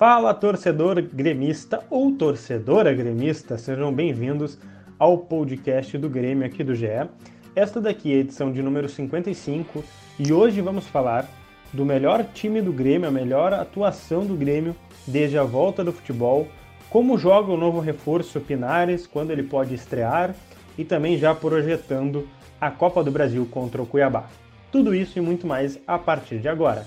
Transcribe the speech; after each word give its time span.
Fala, 0.00 0.32
torcedor 0.32 1.02
gremista 1.02 1.84
ou 1.90 2.10
torcedora 2.12 2.90
gremista, 2.94 3.58
sejam 3.58 3.92
bem-vindos 3.92 4.58
ao 4.98 5.18
podcast 5.18 5.98
do 5.98 6.08
Grêmio 6.08 6.46
aqui 6.46 6.64
do 6.64 6.74
GE. 6.74 7.06
Esta 7.54 7.82
daqui 7.82 8.10
é 8.10 8.16
a 8.16 8.20
edição 8.20 8.50
de 8.50 8.62
número 8.62 8.88
55 8.88 9.84
e 10.18 10.32
hoje 10.32 10.62
vamos 10.62 10.86
falar 10.86 11.28
do 11.70 11.84
melhor 11.84 12.24
time 12.32 12.62
do 12.62 12.72
Grêmio, 12.72 13.08
a 13.08 13.12
melhor 13.12 13.52
atuação 13.52 14.24
do 14.24 14.34
Grêmio 14.34 14.74
desde 15.06 15.36
a 15.36 15.44
volta 15.44 15.84
do 15.84 15.92
futebol, 15.92 16.48
como 16.88 17.18
joga 17.18 17.52
o 17.52 17.58
novo 17.58 17.78
reforço 17.78 18.40
Pinares, 18.40 19.06
quando 19.06 19.32
ele 19.32 19.42
pode 19.42 19.74
estrear 19.74 20.34
e 20.78 20.82
também 20.82 21.18
já 21.18 21.34
projetando 21.34 22.26
a 22.58 22.70
Copa 22.70 23.04
do 23.04 23.10
Brasil 23.10 23.46
contra 23.50 23.82
o 23.82 23.86
Cuiabá. 23.86 24.30
Tudo 24.72 24.94
isso 24.94 25.18
e 25.18 25.20
muito 25.20 25.46
mais 25.46 25.78
a 25.86 25.98
partir 25.98 26.38
de 26.38 26.48
agora. 26.48 26.86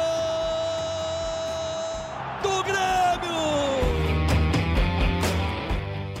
do 2.41 2.63
Grêmio! 2.63 3.37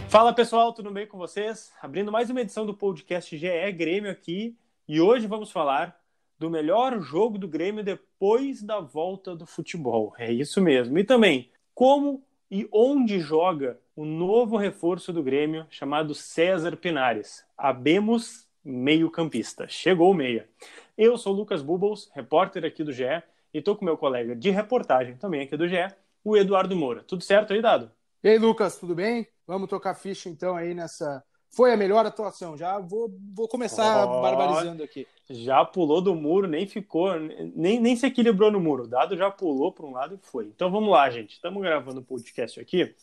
Fala 0.09 0.33
pessoal, 0.33 0.71
tudo 0.73 0.91
bem 0.91 1.07
com 1.07 1.17
vocês? 1.17 1.71
Abrindo 1.81 2.11
mais 2.11 2.29
uma 2.29 2.41
edição 2.41 2.65
do 2.65 2.73
podcast 2.73 3.35
GE 3.35 3.71
Grêmio 3.71 4.11
aqui 4.11 4.55
e 4.87 5.01
hoje 5.01 5.25
vamos 5.25 5.51
falar 5.51 5.99
do 6.37 6.49
melhor 6.49 6.99
jogo 7.01 7.37
do 7.37 7.47
Grêmio 7.47 7.83
depois 7.83 8.61
da 8.61 8.79
volta 8.79 9.35
do 9.35 9.45
futebol. 9.45 10.13
É 10.17 10.31
isso 10.31 10.61
mesmo. 10.61 10.97
E 10.97 11.03
também 11.03 11.49
como 11.73 12.23
e 12.49 12.67
onde 12.71 13.19
joga 13.19 13.79
o 13.95 14.05
novo 14.05 14.57
reforço 14.57 15.13
do 15.13 15.23
Grêmio 15.23 15.65
chamado 15.69 16.13
César 16.13 16.75
Pinares. 16.75 17.45
Abemos 17.57 18.47
meio-campista. 18.63 19.67
Chegou 19.67 20.11
o 20.11 20.13
meia. 20.13 20.47
Eu 20.97 21.17
sou 21.17 21.33
Lucas 21.33 21.61
Bubbles, 21.61 22.11
repórter 22.13 22.65
aqui 22.65 22.83
do 22.83 22.91
GE, 22.91 23.23
e 23.53 23.57
estou 23.59 23.75
com 23.75 23.85
meu 23.85 23.97
colega 23.97 24.35
de 24.35 24.49
reportagem 24.49 25.15
também 25.15 25.41
aqui 25.41 25.57
do 25.57 25.67
GE, 25.67 25.87
o 26.23 26.37
Eduardo 26.37 26.75
Moura. 26.75 27.03
Tudo 27.03 27.23
certo 27.23 27.53
aí, 27.53 27.61
Dado? 27.61 27.91
E 28.23 28.29
aí, 28.29 28.37
Lucas, 28.37 28.77
tudo 28.77 28.93
bem? 28.95 29.27
Vamos 29.47 29.69
tocar 29.69 29.95
ficha 29.95 30.29
então 30.29 30.55
aí 30.55 30.73
nessa. 30.73 31.23
Foi 31.49 31.73
a 31.73 31.77
melhor 31.77 32.05
atuação. 32.05 32.55
Já 32.55 32.79
vou, 32.79 33.11
vou 33.33 33.47
começar 33.47 34.05
Oh. 34.07 34.21
barbarizando 34.21 34.83
aqui. 34.83 35.05
Já 35.29 35.65
pulou 35.65 36.01
do 36.01 36.15
muro, 36.15 36.47
nem 36.47 36.65
ficou, 36.67 37.19
nem, 37.19 37.79
nem 37.79 37.95
se 37.95 38.05
equilibrou 38.05 38.51
no 38.51 38.59
muro. 38.59 38.83
O 38.83 38.87
Dado 38.87 39.17
já 39.17 39.29
pulou 39.29 39.71
para 39.71 39.85
um 39.85 39.91
lado 39.91 40.15
e 40.15 40.25
foi. 40.25 40.45
Então 40.45 40.71
vamos 40.71 40.89
lá, 40.89 41.09
gente. 41.09 41.33
Estamos 41.33 41.61
gravando 41.61 41.99
o 41.99 42.03
podcast 42.03 42.59
aqui 42.59 42.93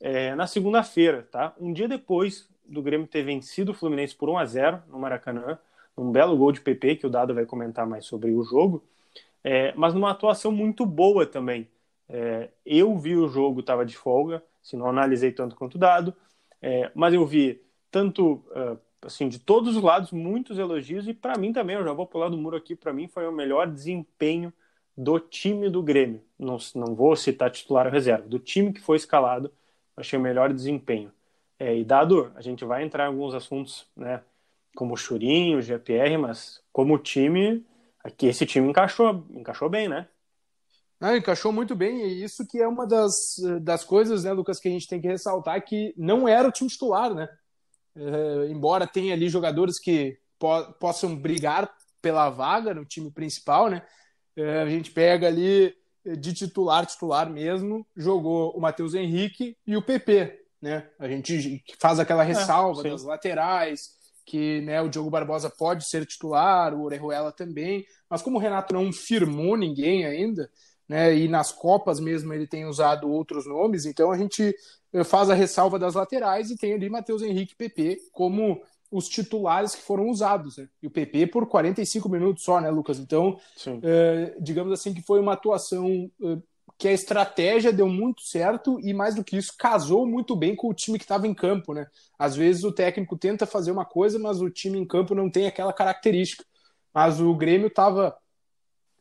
é, 0.00 0.34
na 0.34 0.46
segunda-feira, 0.46 1.26
tá? 1.30 1.54
Um 1.58 1.72
dia 1.72 1.88
depois 1.88 2.48
do 2.66 2.82
Grêmio 2.82 3.06
ter 3.06 3.22
vencido 3.22 3.72
o 3.72 3.74
Fluminense 3.74 4.14
por 4.14 4.28
1 4.28 4.36
a 4.38 4.44
0 4.44 4.82
no 4.88 4.98
Maracanã, 4.98 5.58
um 5.96 6.12
belo 6.12 6.36
gol 6.36 6.52
de 6.52 6.60
PP 6.60 6.96
que 6.96 7.06
o 7.06 7.10
Dado 7.10 7.34
vai 7.34 7.46
comentar 7.46 7.86
mais 7.86 8.04
sobre 8.04 8.30
o 8.30 8.44
jogo, 8.44 8.84
é, 9.42 9.72
mas 9.74 9.94
numa 9.94 10.10
atuação 10.10 10.52
muito 10.52 10.84
boa 10.84 11.24
também. 11.24 11.66
É, 12.08 12.50
eu 12.64 12.96
vi 12.98 13.16
o 13.16 13.28
jogo, 13.28 13.60
estava 13.60 13.84
de 13.84 13.96
folga, 13.96 14.42
se 14.62 14.76
não 14.76 14.86
analisei 14.86 15.32
tanto 15.32 15.56
quanto 15.56 15.78
Dado, 15.78 16.14
é, 16.60 16.90
mas 16.94 17.14
eu 17.14 17.24
vi 17.26 17.62
tanto 17.90 18.44
ah, 18.54 18.76
assim 19.02 19.28
de 19.28 19.38
todos 19.38 19.76
os 19.76 19.82
lados 19.82 20.10
muitos 20.10 20.58
elogios 20.58 21.06
e 21.08 21.14
para 21.14 21.38
mim 21.38 21.52
também, 21.52 21.76
eu 21.76 21.84
já 21.84 21.92
vou 21.92 22.06
pular 22.06 22.28
do 22.28 22.38
muro 22.38 22.56
aqui, 22.56 22.74
para 22.74 22.92
mim 22.92 23.08
foi 23.08 23.26
o 23.26 23.32
melhor 23.32 23.70
desempenho 23.70 24.52
do 24.96 25.18
time 25.20 25.70
do 25.70 25.82
Grêmio. 25.82 26.22
Não, 26.38 26.58
não 26.74 26.94
vou 26.94 27.14
citar 27.16 27.50
titular 27.50 27.86
ou 27.86 27.92
reserva, 27.92 28.26
do 28.26 28.38
time 28.38 28.72
que 28.72 28.80
foi 28.80 28.96
escalado, 28.96 29.52
achei 29.96 30.18
o 30.18 30.22
melhor 30.22 30.52
desempenho. 30.52 31.12
É, 31.58 31.76
e 31.76 31.84
dado, 31.84 32.32
a 32.34 32.40
gente 32.40 32.64
vai 32.64 32.82
entrar 32.84 33.04
em 33.04 33.08
alguns 33.08 33.34
assuntos, 33.34 33.86
né, 33.96 34.22
como 34.76 34.94
o 34.94 34.96
Churinho, 34.96 35.58
o 35.58 35.62
GPR, 35.62 36.16
mas 36.18 36.62
como 36.72 36.98
time, 36.98 37.64
aqui 38.02 38.26
esse 38.26 38.46
time 38.46 38.68
encaixou, 38.68 39.26
encaixou 39.30 39.68
bem, 39.68 39.88
né? 39.88 40.08
Não, 41.00 41.16
encaixou 41.16 41.52
muito 41.52 41.76
bem, 41.76 42.08
e 42.08 42.24
isso 42.24 42.46
que 42.46 42.58
é 42.58 42.66
uma 42.66 42.86
das, 42.86 43.36
das 43.62 43.84
coisas, 43.84 44.24
né, 44.24 44.32
Lucas, 44.32 44.58
que 44.58 44.68
a 44.68 44.70
gente 44.70 44.88
tem 44.88 45.00
que 45.00 45.06
ressaltar, 45.06 45.64
que 45.64 45.94
não 45.96 46.26
era 46.26 46.48
o 46.48 46.52
time 46.52 46.68
titular, 46.68 47.14
né? 47.14 47.28
É, 47.96 48.50
embora 48.50 48.86
tenha 48.86 49.14
ali 49.14 49.28
jogadores 49.28 49.78
que 49.78 50.18
po 50.38 50.72
possam 50.74 51.16
brigar 51.16 51.70
pela 52.00 52.30
vaga 52.30 52.74
no 52.74 52.84
time 52.84 53.10
principal, 53.10 53.68
né? 53.68 53.82
É, 54.36 54.62
a 54.62 54.68
gente 54.68 54.90
pega 54.90 55.26
ali 55.26 55.74
de 56.04 56.32
titular, 56.32 56.86
titular 56.86 57.30
mesmo, 57.30 57.86
jogou 57.96 58.56
o 58.56 58.60
Matheus 58.60 58.94
Henrique 58.94 59.56
e 59.66 59.76
o 59.76 59.82
PP, 59.82 60.40
né? 60.60 60.88
A 60.98 61.08
gente 61.08 61.62
faz 61.80 61.98
aquela 62.00 62.22
ressalva 62.22 62.82
sim. 62.82 62.90
das 62.90 63.02
laterais, 63.02 63.98
que 64.24 64.60
né, 64.60 64.80
o 64.80 64.88
Diogo 64.88 65.10
Barbosa 65.10 65.50
pode 65.50 65.88
ser 65.88 66.04
titular, 66.06 66.74
o 66.74 66.82
Orejuela 66.82 67.32
também, 67.32 67.84
mas 68.08 68.20
como 68.20 68.36
o 68.36 68.40
Renato 68.40 68.74
não 68.74 68.92
firmou 68.92 69.56
ninguém 69.56 70.04
ainda, 70.04 70.50
né, 70.88 71.14
e 71.14 71.28
nas 71.28 71.52
Copas 71.52 72.00
mesmo 72.00 72.32
ele 72.32 72.46
tem 72.46 72.64
usado 72.64 73.10
outros 73.10 73.46
nomes, 73.46 73.84
então 73.84 74.10
a 74.10 74.16
gente 74.16 74.54
eh, 74.92 75.04
faz 75.04 75.28
a 75.30 75.34
ressalva 75.34 75.78
das 75.78 75.94
laterais 75.94 76.50
e 76.50 76.56
tem 76.56 76.72
ali 76.72 76.88
Matheus 76.88 77.22
Henrique 77.22 77.52
e 77.52 77.56
PP 77.68 77.98
como 78.12 78.62
os 78.90 79.08
titulares 79.08 79.74
que 79.74 79.82
foram 79.82 80.08
usados, 80.08 80.56
né? 80.56 80.68
E 80.82 80.86
o 80.86 80.90
PP 80.90 81.26
por 81.26 81.46
45 81.46 82.08
minutos 82.08 82.42
só, 82.42 82.60
né, 82.60 82.70
Lucas? 82.70 82.98
Então, 82.98 83.38
eh, 83.82 84.34
digamos 84.40 84.72
assim 84.72 84.94
que 84.94 85.02
foi 85.02 85.20
uma 85.20 85.34
atuação 85.34 86.10
eh, 86.22 86.38
que 86.78 86.88
a 86.88 86.92
estratégia 86.92 87.72
deu 87.72 87.88
muito 87.88 88.22
certo 88.22 88.78
e 88.80 88.94
mais 88.94 89.14
do 89.14 89.24
que 89.24 89.36
isso 89.36 89.52
casou 89.58 90.06
muito 90.06 90.34
bem 90.36 90.54
com 90.56 90.68
o 90.68 90.74
time 90.74 90.96
que 90.96 91.04
estava 91.04 91.26
em 91.26 91.34
campo, 91.34 91.74
né? 91.74 91.86
Às 92.18 92.36
vezes 92.36 92.64
o 92.64 92.72
técnico 92.72 93.16
tenta 93.18 93.46
fazer 93.46 93.72
uma 93.72 93.84
coisa, 93.84 94.18
mas 94.18 94.40
o 94.40 94.48
time 94.48 94.78
em 94.78 94.86
campo 94.86 95.14
não 95.14 95.30
tem 95.30 95.46
aquela 95.46 95.72
característica. 95.72 96.44
Mas 96.94 97.20
o 97.20 97.34
Grêmio 97.34 97.66
estava 97.68 98.16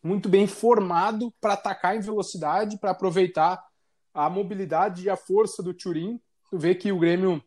muito 0.03 0.29
bem 0.29 0.47
formado 0.47 1.33
para 1.41 1.53
atacar 1.53 1.95
em 1.95 2.01
velocidade, 2.01 2.77
para 2.77 2.91
aproveitar 2.91 3.63
a 4.13 4.29
mobilidade 4.29 5.03
e 5.03 5.09
a 5.09 5.15
força 5.15 5.61
do 5.61 5.73
Turim. 5.73 6.19
Tu 6.49 6.57
vê 6.57 6.73
que 6.73 6.91
o 6.91 6.99
Grêmio 6.99 7.43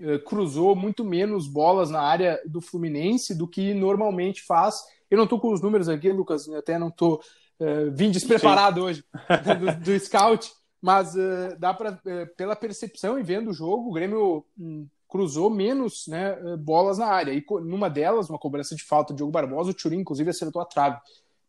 eh, 0.00 0.18
cruzou 0.18 0.76
muito 0.76 1.04
menos 1.04 1.48
bolas 1.48 1.90
na 1.90 2.00
área 2.00 2.40
do 2.46 2.60
Fluminense 2.60 3.34
do 3.34 3.48
que 3.48 3.74
normalmente 3.74 4.42
faz. 4.42 4.82
Eu 5.10 5.16
não 5.16 5.24
estou 5.24 5.40
com 5.40 5.52
os 5.52 5.60
números 5.60 5.88
aqui, 5.88 6.12
Lucas, 6.12 6.48
até 6.50 6.78
não 6.78 6.88
estou 6.88 7.20
uh, 7.58 7.90
vim 7.90 8.10
despreparado 8.10 8.84
hoje 8.84 9.02
né, 9.28 9.54
do, 9.54 9.84
do 9.84 9.98
scout, 9.98 10.52
mas 10.80 11.14
uh, 11.14 11.56
dá 11.58 11.74
para 11.74 12.00
pela 12.36 12.54
percepção 12.54 13.18
e 13.18 13.22
vendo 13.22 13.50
o 13.50 13.54
jogo, 13.54 13.88
o 13.88 13.92
Grêmio 13.92 14.44
um, 14.56 14.86
cruzou 15.08 15.50
menos 15.50 16.06
né, 16.06 16.36
bolas 16.58 16.98
na 16.98 17.06
área. 17.06 17.32
E 17.32 17.44
numa 17.62 17.88
delas, 17.88 18.28
uma 18.28 18.38
cobrança 18.38 18.76
de 18.76 18.84
falta 18.84 19.12
de 19.12 19.16
Diogo 19.16 19.32
Barbosa, 19.32 19.70
o 19.70 19.74
Turim, 19.74 20.00
inclusive, 20.00 20.30
acertou 20.30 20.60
a 20.60 20.66
trave. 20.66 20.98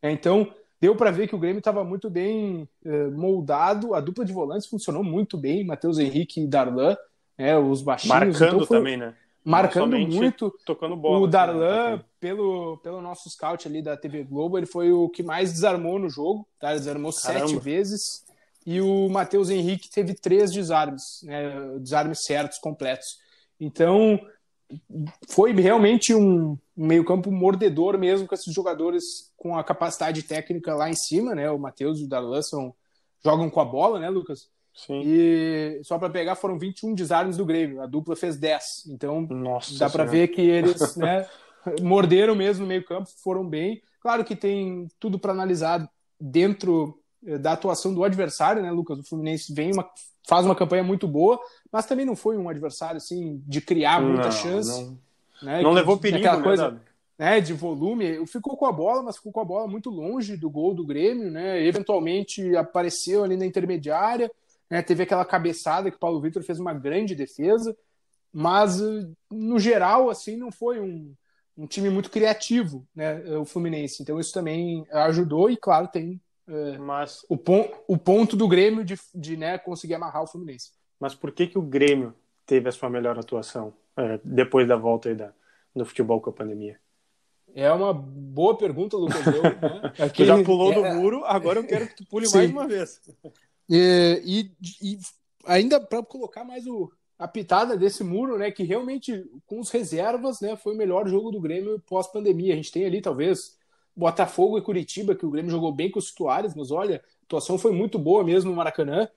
É, 0.01 0.11
então, 0.11 0.51
deu 0.79 0.95
para 0.95 1.11
ver 1.11 1.27
que 1.27 1.35
o 1.35 1.39
Grêmio 1.39 1.59
estava 1.59 1.83
muito 1.83 2.09
bem 2.09 2.67
moldado, 3.13 3.93
a 3.93 3.99
dupla 3.99 4.23
de 4.23 4.33
volantes 4.33 4.67
funcionou 4.67 5.03
muito 5.03 5.37
bem, 5.37 5.65
Matheus 5.65 5.99
Henrique 5.99 6.41
e 6.41 6.47
Darlan, 6.47 6.95
né, 7.37 7.57
os 7.57 7.81
baixinhos. 7.81 8.17
Marcando 8.17 8.55
então 8.55 8.65
foi... 8.65 8.77
também, 8.77 8.97
né? 8.97 9.13
Marcando 9.43 9.97
muito. 9.97 10.53
Tocando 10.65 10.95
bola. 10.95 11.19
O 11.19 11.27
Darlan, 11.27 11.95
assim, 11.95 12.03
pelo, 12.19 12.77
pelo 12.77 13.01
nosso 13.01 13.29
scout 13.29 13.67
ali 13.67 13.81
da 13.81 13.95
TV 13.95 14.23
Globo, 14.23 14.57
ele 14.57 14.65
foi 14.65 14.91
o 14.91 15.09
que 15.09 15.23
mais 15.23 15.51
desarmou 15.51 15.97
no 15.97 16.09
jogo. 16.09 16.47
Tá? 16.59 16.71
Ele 16.71 16.79
desarmou 16.79 17.11
Caramba. 17.11 17.47
sete 17.47 17.59
vezes. 17.59 18.25
E 18.65 18.81
o 18.81 19.09
Matheus 19.09 19.49
Henrique 19.49 19.89
teve 19.89 20.13
três 20.13 20.51
desarmes, 20.51 21.21
né? 21.23 21.77
desarmes 21.79 22.23
certos, 22.23 22.59
completos. 22.59 23.17
Então, 23.59 24.19
foi 25.29 25.51
realmente 25.53 26.13
um 26.13 26.57
meio-campo 26.75 27.31
mordedor 27.31 27.97
mesmo 27.97 28.27
com 28.27 28.35
esses 28.35 28.53
jogadores 28.53 29.31
com 29.35 29.57
a 29.57 29.63
capacidade 29.63 30.23
técnica 30.23 30.75
lá 30.75 30.89
em 30.89 30.95
cima, 30.95 31.33
né? 31.33 31.49
O 31.49 31.57
Matheus 31.57 31.99
e 31.99 32.03
o 32.03 32.07
Darlan 32.07 32.41
são, 32.41 32.73
jogam 33.23 33.49
com 33.49 33.59
a 33.59 33.65
bola, 33.65 33.99
né, 33.99 34.09
Lucas? 34.09 34.49
Sim. 34.73 35.01
E 35.03 35.81
só 35.83 35.97
para 35.97 36.09
pegar 36.09 36.35
foram 36.35 36.57
21 36.57 36.93
desarmes 36.93 37.37
do 37.37 37.45
Grêmio, 37.45 37.81
a 37.81 37.85
dupla 37.85 38.15
fez 38.15 38.37
10. 38.37 38.87
Então 38.89 39.21
Nossa 39.21 39.77
dá 39.77 39.89
para 39.89 40.05
ver 40.05 40.27
que 40.29 40.41
eles 40.41 40.95
né, 40.95 41.27
morderam 41.81 42.35
mesmo 42.35 42.63
no 42.63 42.67
meio-campo, 42.67 43.09
foram 43.23 43.47
bem. 43.47 43.81
Claro 44.01 44.23
que 44.23 44.35
tem 44.35 44.87
tudo 44.99 45.19
para 45.19 45.33
analisar 45.33 45.89
dentro 46.19 46.98
da 47.21 47.51
atuação 47.51 47.93
do 47.93 48.03
adversário, 48.03 48.61
né, 48.61 48.71
Lucas? 48.71 48.99
O 48.99 49.03
Fluminense 49.03 49.53
vem 49.53 49.73
uma, 49.73 49.89
faz 50.27 50.45
uma 50.45 50.55
campanha 50.55 50.83
muito 50.83 51.07
boa, 51.07 51.39
mas 51.71 51.85
também 51.85 52.05
não 52.05 52.15
foi 52.15 52.37
um 52.37 52.49
adversário 52.49 52.97
assim 52.97 53.41
de 53.45 53.59
criar 53.61 54.01
muita 54.01 54.25
não, 54.25 54.31
chance. 54.31 54.83
Não, 54.83 54.97
né, 55.41 55.61
não 55.61 55.71
que, 55.71 55.75
levou 55.75 55.97
perigo, 55.97 56.19
aquela 56.19 56.37
né, 56.37 56.43
coisa. 56.43 56.81
Né, 57.17 57.41
de 57.41 57.53
volume. 57.53 58.25
Ficou 58.27 58.55
com 58.55 58.65
a 58.65 58.71
bola, 58.71 59.03
mas 59.03 59.17
ficou 59.17 59.31
com 59.31 59.41
a 59.41 59.45
bola 59.45 59.67
muito 59.67 59.89
longe 59.89 60.37
do 60.37 60.49
gol 60.49 60.73
do 60.73 60.85
Grêmio, 60.85 61.29
né? 61.29 61.61
Eventualmente 61.65 62.55
apareceu 62.55 63.23
ali 63.23 63.35
na 63.35 63.45
intermediária, 63.45 64.31
né? 64.69 64.81
Teve 64.81 65.03
aquela 65.03 65.25
cabeçada 65.25 65.89
que 65.91 65.97
o 65.97 65.99
Paulo 65.99 66.21
Vitor 66.21 66.43
fez 66.43 66.59
uma 66.59 66.73
grande 66.73 67.15
defesa, 67.15 67.75
mas 68.31 68.79
no 69.29 69.59
geral, 69.59 70.09
assim, 70.09 70.37
não 70.37 70.51
foi 70.51 70.79
um, 70.79 71.13
um 71.57 71.67
time 71.67 71.89
muito 71.89 72.09
criativo, 72.09 72.87
né? 72.95 73.21
O 73.37 73.43
Fluminense. 73.43 74.01
Então 74.01 74.17
isso 74.17 74.31
também 74.31 74.87
ajudou 74.89 75.49
e, 75.49 75.57
claro, 75.57 75.89
tem 75.89 76.21
é, 76.49 76.77
mas 76.79 77.23
o, 77.29 77.37
pon 77.37 77.69
o 77.87 77.95
ponto 77.95 78.35
do 78.35 78.47
Grêmio 78.47 78.83
de, 78.83 78.95
de 79.13 79.37
né, 79.37 79.59
conseguir 79.59 79.93
amarrar 79.93 80.23
o 80.23 80.27
Fluminense. 80.27 80.71
Mas 80.99 81.13
por 81.13 81.31
que 81.31 81.45
que 81.45 81.59
o 81.59 81.61
Grêmio 81.61 82.13
teve 82.45 82.67
a 82.67 82.71
sua 82.71 82.89
melhor 82.89 83.17
atuação 83.19 83.71
é, 83.95 84.19
depois 84.23 84.67
da 84.67 84.75
volta 84.75 85.13
da, 85.13 85.31
do 85.75 85.85
futebol 85.85 86.19
com 86.19 86.31
a 86.31 86.33
pandemia? 86.33 86.79
É 87.53 87.71
uma 87.71 87.93
boa 87.93 88.57
pergunta, 88.57 88.97
Lucas. 88.97 89.25
Eu, 89.25 89.43
né? 89.43 90.09
Tu 90.13 90.25
já 90.25 90.43
pulou 90.43 90.71
é... 90.71 90.75
do 90.75 90.99
muro, 90.99 91.23
agora 91.25 91.59
eu 91.59 91.67
quero 91.67 91.87
que 91.87 91.97
tu 91.97 92.05
pule 92.05 92.25
Sim. 92.27 92.37
mais 92.37 92.51
uma 92.51 92.67
vez. 92.67 92.99
É, 93.69 94.21
e, 94.25 94.51
e, 94.81 94.97
ainda 95.45 95.79
para 95.79 96.01
colocar 96.03 96.43
mais 96.43 96.65
o, 96.65 96.91
a 97.17 97.27
pitada 97.27 97.77
desse 97.77 98.03
muro, 98.03 98.37
né, 98.39 98.49
que 98.49 98.63
realmente 98.63 99.23
com 99.45 99.59
os 99.59 99.69
reservas, 99.69 100.41
né, 100.41 100.55
foi 100.55 100.73
o 100.73 100.77
melhor 100.77 101.07
jogo 101.07 101.31
do 101.31 101.39
Grêmio 101.39 101.79
pós-pandemia. 101.87 102.53
A 102.53 102.57
gente 102.57 102.71
tem 102.71 102.85
ali 102.85 103.01
talvez 103.01 103.58
Botafogo 103.99 104.57
e 104.57 104.61
Curitiba, 104.61 105.13
que 105.13 105.25
o 105.25 105.29
Grêmio 105.29 105.51
jogou 105.51 105.73
bem 105.73 105.91
com 105.91 105.99
os 105.99 106.07
titulares, 106.07 106.55
mas 106.55 106.71
olha, 106.71 106.97
a 106.97 107.25
atuação 107.25 107.57
foi 107.57 107.73
muito 107.73 107.99
boa 107.99 108.23
mesmo 108.23 108.49
no 108.49 108.55
Maracanã. 108.55 109.09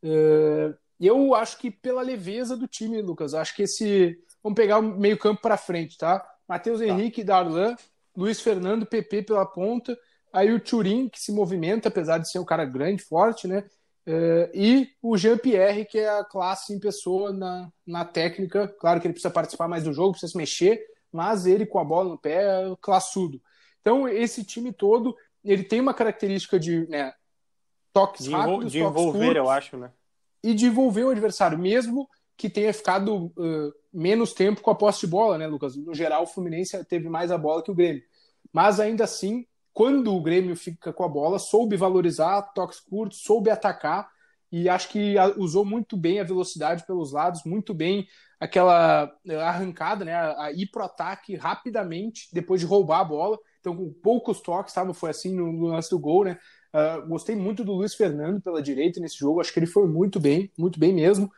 É, 0.00 0.74
eu 1.00 1.34
acho 1.34 1.58
que 1.58 1.70
pela 1.70 2.02
leveza 2.02 2.56
do 2.56 2.68
time, 2.68 3.02
Lucas, 3.02 3.34
acho 3.34 3.54
que 3.54 3.64
esse. 3.64 4.16
Vamos 4.42 4.56
pegar 4.56 4.78
o 4.78 4.82
meio-campo 4.82 5.42
para 5.42 5.56
frente, 5.56 5.98
tá? 5.98 6.24
Matheus 6.48 6.78
tá. 6.78 6.86
Henrique, 6.86 7.24
Darlan, 7.24 7.74
Luiz 8.16 8.40
Fernando, 8.40 8.86
PP 8.86 9.24
pela 9.24 9.44
ponta, 9.44 9.98
aí 10.32 10.52
o 10.52 10.60
Turim, 10.60 11.08
que 11.08 11.20
se 11.20 11.32
movimenta, 11.32 11.88
apesar 11.88 12.18
de 12.18 12.30
ser 12.30 12.38
um 12.38 12.44
cara 12.44 12.64
grande, 12.64 13.02
forte, 13.02 13.48
né? 13.48 13.64
Uh, 14.06 14.48
e 14.54 14.88
o 15.02 15.18
Jean-Pierre, 15.18 15.84
que 15.84 15.98
é 15.98 16.08
a 16.08 16.24
classe 16.24 16.72
em 16.72 16.78
pessoa 16.78 17.32
na, 17.32 17.70
na 17.86 18.04
técnica. 18.04 18.68
Claro 18.80 19.00
que 19.00 19.06
ele 19.06 19.12
precisa 19.12 19.34
participar 19.34 19.68
mais 19.68 19.84
do 19.84 19.92
jogo, 19.92 20.12
precisa 20.12 20.32
se 20.32 20.38
mexer, 20.38 20.80
mas 21.12 21.44
ele 21.44 21.66
com 21.66 21.78
a 21.78 21.84
bola 21.84 22.10
no 22.10 22.18
pé 22.18 22.44
é 22.44 22.76
classudo. 22.80 23.42
Então, 23.80 24.08
esse 24.08 24.44
time 24.44 24.72
todo, 24.72 25.16
ele 25.44 25.64
tem 25.64 25.80
uma 25.80 25.94
característica 25.94 26.58
de 26.58 26.86
né, 26.88 27.12
toques 27.92 28.24
de 28.24 28.30
rápidos, 28.30 28.72
de 28.72 28.80
envolver, 28.80 29.18
curtos, 29.18 29.36
eu 29.36 29.50
acho, 29.50 29.76
né? 29.76 29.90
E 30.42 30.54
de 30.54 30.66
envolver 30.66 31.04
o 31.04 31.10
adversário, 31.10 31.58
mesmo 31.58 32.08
que 32.36 32.48
tenha 32.48 32.72
ficado 32.72 33.26
uh, 33.36 33.72
menos 33.92 34.32
tempo 34.32 34.60
com 34.60 34.70
a 34.70 34.74
posse 34.74 35.00
de 35.00 35.06
bola, 35.08 35.36
né, 35.36 35.46
Lucas? 35.46 35.76
No 35.76 35.92
geral, 35.92 36.22
o 36.22 36.26
Fluminense 36.26 36.84
teve 36.84 37.08
mais 37.08 37.32
a 37.32 37.38
bola 37.38 37.62
que 37.62 37.70
o 37.70 37.74
Grêmio. 37.74 38.02
Mas 38.52 38.78
ainda 38.78 39.04
assim, 39.04 39.44
quando 39.72 40.14
o 40.14 40.22
Grêmio 40.22 40.56
fica 40.56 40.92
com 40.92 41.04
a 41.04 41.08
bola, 41.08 41.38
soube 41.38 41.76
valorizar 41.76 42.42
toques 42.54 42.78
curtos, 42.80 43.22
soube 43.22 43.50
atacar 43.50 44.08
e 44.50 44.68
acho 44.68 44.88
que 44.88 45.16
usou 45.36 45.64
muito 45.64 45.96
bem 45.96 46.20
a 46.20 46.24
velocidade 46.24 46.86
pelos 46.86 47.12
lados, 47.12 47.44
muito 47.44 47.74
bem 47.74 48.08
aquela 48.40 49.12
arrancada, 49.42 50.04
né, 50.04 50.14
a 50.14 50.50
ir 50.52 50.68
pro 50.70 50.84
ataque 50.84 51.34
rapidamente 51.36 52.28
depois 52.32 52.60
de 52.60 52.66
roubar 52.66 53.00
a 53.00 53.04
bola. 53.04 53.38
Então, 53.68 53.76
com 53.76 53.92
poucos 53.92 54.40
toques, 54.40 54.72
sabe? 54.72 54.94
Foi 54.94 55.10
assim 55.10 55.34
no, 55.34 55.52
no 55.52 55.66
lance 55.66 55.90
do 55.90 55.98
gol, 55.98 56.24
né? 56.24 56.38
Uh, 56.72 57.06
gostei 57.06 57.36
muito 57.36 57.64
do 57.64 57.72
Luiz 57.72 57.94
Fernando 57.94 58.40
pela 58.40 58.62
direita 58.62 59.00
nesse 59.00 59.18
jogo. 59.18 59.40
Acho 59.40 59.52
que 59.52 59.58
ele 59.58 59.66
foi 59.66 59.86
muito 59.86 60.18
bem, 60.18 60.50
muito 60.56 60.78
bem 60.78 60.92
mesmo. 60.92 61.30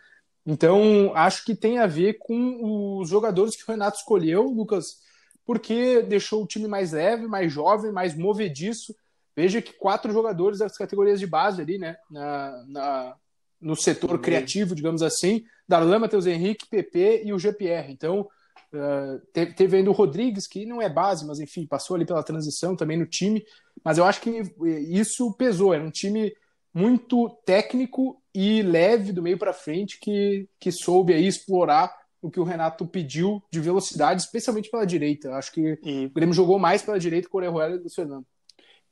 Então, 0.47 1.13
acho 1.15 1.45
que 1.45 1.55
tem 1.55 1.79
a 1.79 1.87
ver 1.87 2.19
com 2.19 2.99
os 2.99 3.09
jogadores 3.09 3.57
que 3.57 3.63
o 3.63 3.73
Renato 3.73 3.99
escolheu, 3.99 4.45
Lucas, 4.45 4.99
porque 5.45 6.03
deixou 6.03 6.43
o 6.43 6.47
time 6.47 6.67
mais 6.67 6.93
leve, 6.93 7.27
mais 7.27 7.53
jovem, 7.53 7.93
mais 7.93 8.17
movediço. 8.17 8.95
Veja 9.37 9.61
que 9.61 9.73
quatro 9.73 10.13
jogadores 10.13 10.59
das 10.59 10.77
categorias 10.77 11.19
de 11.19 11.27
base 11.27 11.61
ali, 11.61 11.79
né? 11.79 11.97
Na, 12.11 12.65
na 12.69 13.17
no 13.61 13.77
setor 13.77 14.19
criativo, 14.21 14.75
digamos 14.75 15.03
assim. 15.03 15.45
Darlan, 15.69 15.99
Matheus 15.99 16.27
Henrique, 16.27 16.69
PP 16.69 17.23
e 17.25 17.33
o 17.33 17.39
GPR. 17.39 17.93
Então, 17.93 18.27
uh, 18.73 19.21
teve, 19.33 19.55
teve 19.55 19.77
ainda 19.77 19.91
o 19.91 19.95
Rodrigues, 19.95 20.47
que 20.47 20.67
não 20.67 20.81
é 20.81 20.89
base, 20.89 21.27
mas 21.27 21.41
enfim, 21.41 21.67
passou 21.67 21.97
ali 21.97 22.05
pela 22.05 22.23
transição 22.23 22.77
também 22.77 22.97
no 22.97 23.07
time. 23.07 23.45
Mas 23.85 23.99
eu 23.99 24.05
acho 24.05 24.21
que 24.21 24.43
isso 24.89 25.33
pesou. 25.35 25.75
Era 25.75 25.85
um 25.85 25.91
time 25.91 26.33
muito 26.73 27.29
técnico 27.45 28.21
e 28.35 28.63
leve 28.63 29.13
do 29.13 29.23
meio 29.23 29.39
para 29.39 29.53
frente 29.53 29.99
que, 30.01 30.49
que 30.59 30.71
soube 30.71 31.13
aí 31.13 31.27
explorar 31.27 31.93
o 32.23 32.31
que 32.31 32.39
o 32.39 32.45
Renato 32.45 32.87
pediu 32.87 33.43
de 33.51 33.61
velocidade, 33.61 34.23
especialmente 34.23 34.71
pela 34.71 34.87
direita. 34.87 35.35
Acho 35.35 35.53
que 35.53 35.79
e... 35.83 36.07
o 36.07 36.11
Grêmio 36.11 36.35
jogou 36.35 36.59
mais 36.59 36.83
pela 36.83 36.99
direita 36.99 37.29
com 37.29 37.39
o 37.39 37.41
Orejuela 37.41 37.77
e 37.83 37.87
o 37.87 37.91
Fernando. 37.91 38.27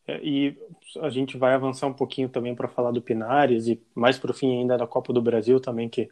É, 0.07 0.19
e 0.25 0.57
a 1.03 1.11
gente 1.11 1.37
vai 1.37 1.53
avançar 1.53 1.87
um 1.87 1.93
pouquinho 1.93 2.31
também 2.31 2.55
para 2.55 2.67
falar 2.67 2.91
do 2.91 3.03
Pinares 3.03 3.67
e 3.67 3.81
mais 3.95 4.19
para 4.19 4.31
o 4.31 4.35
fim 4.35 4.61
ainda 4.61 4.79
da 4.79 4.87
Copa 4.87 5.13
do 5.13 5.21
Brasil 5.21 5.61
também, 5.61 5.89
que 5.89 6.09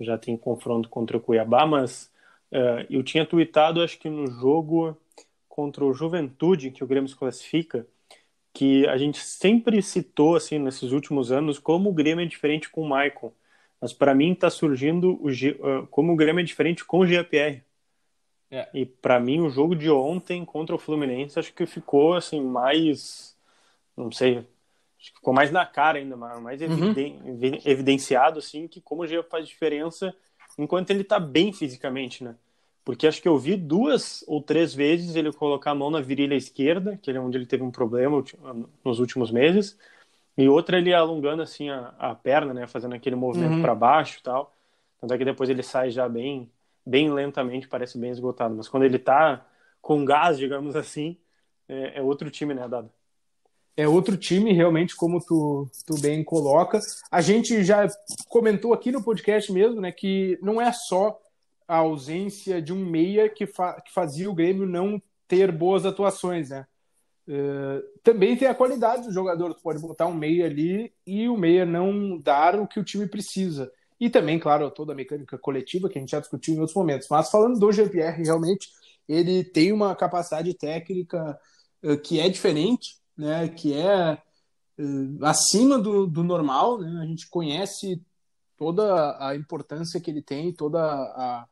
já 0.00 0.16
tem 0.16 0.36
confronto 0.36 0.88
contra 0.88 1.16
o 1.16 1.20
Cuiabá, 1.20 1.66
mas 1.66 2.11
uh, 2.52 2.86
eu 2.88 3.02
tinha 3.02 3.26
tweetado, 3.26 3.82
acho 3.82 3.98
que 3.98 4.08
no 4.08 4.26
jogo 4.30 4.96
contra 5.48 5.84
o 5.84 5.92
Juventude, 5.92 6.70
que 6.70 6.84
o 6.84 6.86
Grêmio 6.86 7.08
se 7.08 7.16
classifica, 7.16 7.86
que 8.52 8.86
a 8.86 8.96
gente 8.96 9.18
sempre 9.18 9.82
citou 9.82 10.36
assim 10.36 10.58
nesses 10.58 10.92
últimos 10.92 11.32
anos 11.32 11.58
como 11.58 11.90
o 11.90 11.92
Grêmio 11.92 12.22
é 12.22 12.28
diferente 12.28 12.70
com 12.70 12.82
o 12.82 12.88
Maicon. 12.88 13.32
Mas 13.80 13.92
para 13.92 14.14
mim 14.14 14.32
está 14.32 14.48
surgindo 14.48 15.18
o 15.22 15.30
G, 15.30 15.50
uh, 15.52 15.86
como 15.88 16.12
o 16.12 16.16
Grêmio 16.16 16.40
é 16.40 16.44
diferente 16.44 16.84
com 16.84 17.00
o 17.00 17.06
GPR. 17.06 17.62
É. 18.50 18.68
E 18.74 18.84
para 18.84 19.18
mim 19.18 19.40
o 19.40 19.48
jogo 19.48 19.74
de 19.74 19.90
ontem 19.90 20.44
contra 20.44 20.74
o 20.74 20.78
Fluminense 20.78 21.38
acho 21.38 21.54
que 21.54 21.64
ficou 21.64 22.12
assim 22.12 22.42
mais 22.42 23.34
não 23.96 24.12
sei, 24.12 24.38
acho 24.98 25.10
que 25.10 25.16
ficou 25.16 25.32
mais 25.32 25.50
na 25.50 25.64
cara 25.64 25.98
ainda, 25.98 26.16
mais 26.16 26.60
uhum. 26.60 26.94
evidenciado 27.64 28.38
assim 28.38 28.68
que 28.68 28.78
como 28.78 29.02
o 29.02 29.06
G 29.06 29.22
faz 29.22 29.48
diferença 29.48 30.14
enquanto 30.58 30.90
ele 30.90 31.00
está 31.00 31.18
bem 31.18 31.50
fisicamente, 31.50 32.22
né? 32.22 32.36
Porque 32.84 33.06
acho 33.06 33.22
que 33.22 33.28
eu 33.28 33.38
vi 33.38 33.56
duas 33.56 34.24
ou 34.26 34.42
três 34.42 34.74
vezes 34.74 35.14
ele 35.14 35.32
colocar 35.32 35.70
a 35.70 35.74
mão 35.74 35.90
na 35.90 36.00
virilha 36.00 36.34
esquerda, 36.34 36.98
que 37.00 37.10
é 37.10 37.20
onde 37.20 37.38
ele 37.38 37.46
teve 37.46 37.62
um 37.62 37.70
problema 37.70 38.22
nos 38.84 38.98
últimos 38.98 39.30
meses, 39.30 39.78
e 40.36 40.48
outra 40.48 40.78
ele 40.78 40.92
alongando 40.92 41.42
assim 41.42 41.68
a, 41.68 41.94
a 41.98 42.14
perna, 42.14 42.52
né, 42.52 42.66
fazendo 42.66 42.94
aquele 42.94 43.16
movimento 43.16 43.54
uhum. 43.54 43.62
para 43.62 43.74
baixo 43.74 44.18
e 44.18 44.22
tal. 44.22 44.54
Tanto 45.00 45.14
é 45.14 45.18
que 45.18 45.24
depois 45.24 45.50
ele 45.50 45.62
sai 45.62 45.90
já 45.90 46.08
bem, 46.08 46.50
bem 46.84 47.12
lentamente, 47.12 47.68
parece 47.68 47.98
bem 47.98 48.10
esgotado. 48.10 48.54
Mas 48.54 48.68
quando 48.68 48.84
ele 48.84 48.98
tá 48.98 49.44
com 49.80 50.04
gás, 50.04 50.38
digamos 50.38 50.74
assim, 50.74 51.16
é, 51.68 51.98
é 51.98 52.02
outro 52.02 52.30
time, 52.30 52.54
né, 52.54 52.66
Dado? 52.68 52.90
É 53.76 53.88
outro 53.88 54.16
time, 54.16 54.52
realmente, 54.52 54.94
como 54.94 55.20
tu, 55.20 55.68
tu 55.86 55.98
bem 56.00 56.22
coloca. 56.22 56.78
A 57.10 57.20
gente 57.20 57.64
já 57.64 57.86
comentou 58.28 58.72
aqui 58.74 58.92
no 58.92 59.02
podcast 59.02 59.50
mesmo, 59.52 59.80
né, 59.80 59.92
que 59.92 60.38
não 60.42 60.60
é 60.60 60.70
só 60.72 61.18
a 61.66 61.76
ausência 61.76 62.60
de 62.60 62.72
um 62.72 62.84
meia 62.84 63.28
que, 63.28 63.46
fa 63.46 63.80
que 63.80 63.92
fazia 63.92 64.30
o 64.30 64.34
Grêmio 64.34 64.66
não 64.66 65.00
ter 65.26 65.50
boas 65.50 65.86
atuações, 65.86 66.50
né? 66.50 66.66
Uh, 67.26 67.80
também 68.02 68.36
tem 68.36 68.48
a 68.48 68.54
qualidade 68.54 69.04
do 69.04 69.12
jogador, 69.12 69.54
tu 69.54 69.62
pode 69.62 69.80
botar 69.80 70.06
um 70.06 70.14
meia 70.14 70.46
ali 70.46 70.92
e 71.06 71.28
o 71.28 71.36
meia 71.36 71.64
não 71.64 72.18
dar 72.18 72.58
o 72.58 72.66
que 72.66 72.80
o 72.80 72.84
time 72.84 73.06
precisa. 73.06 73.70
E 74.00 74.10
também, 74.10 74.38
claro, 74.38 74.70
toda 74.70 74.92
a 74.92 74.96
mecânica 74.96 75.38
coletiva 75.38 75.88
que 75.88 75.96
a 75.96 76.00
gente 76.00 76.10
já 76.10 76.18
discutiu 76.18 76.54
em 76.54 76.58
outros 76.58 76.74
momentos. 76.74 77.06
Mas 77.08 77.30
falando 77.30 77.58
do 77.58 77.70
GPR, 77.70 78.20
realmente, 78.22 78.68
ele 79.08 79.44
tem 79.44 79.72
uma 79.72 79.94
capacidade 79.94 80.52
técnica 80.54 81.38
uh, 81.82 81.96
que 81.98 82.18
é 82.18 82.28
diferente, 82.28 82.96
né? 83.16 83.48
Que 83.48 83.74
é 83.74 84.18
uh, 84.78 85.24
acima 85.24 85.78
do, 85.78 86.06
do 86.06 86.24
normal, 86.24 86.80
né? 86.80 87.00
A 87.02 87.06
gente 87.06 87.30
conhece 87.30 88.02
toda 88.56 89.16
a 89.24 89.34
importância 89.36 90.00
que 90.00 90.10
ele 90.10 90.22
tem, 90.22 90.52
toda 90.52 90.80
a, 90.80 91.46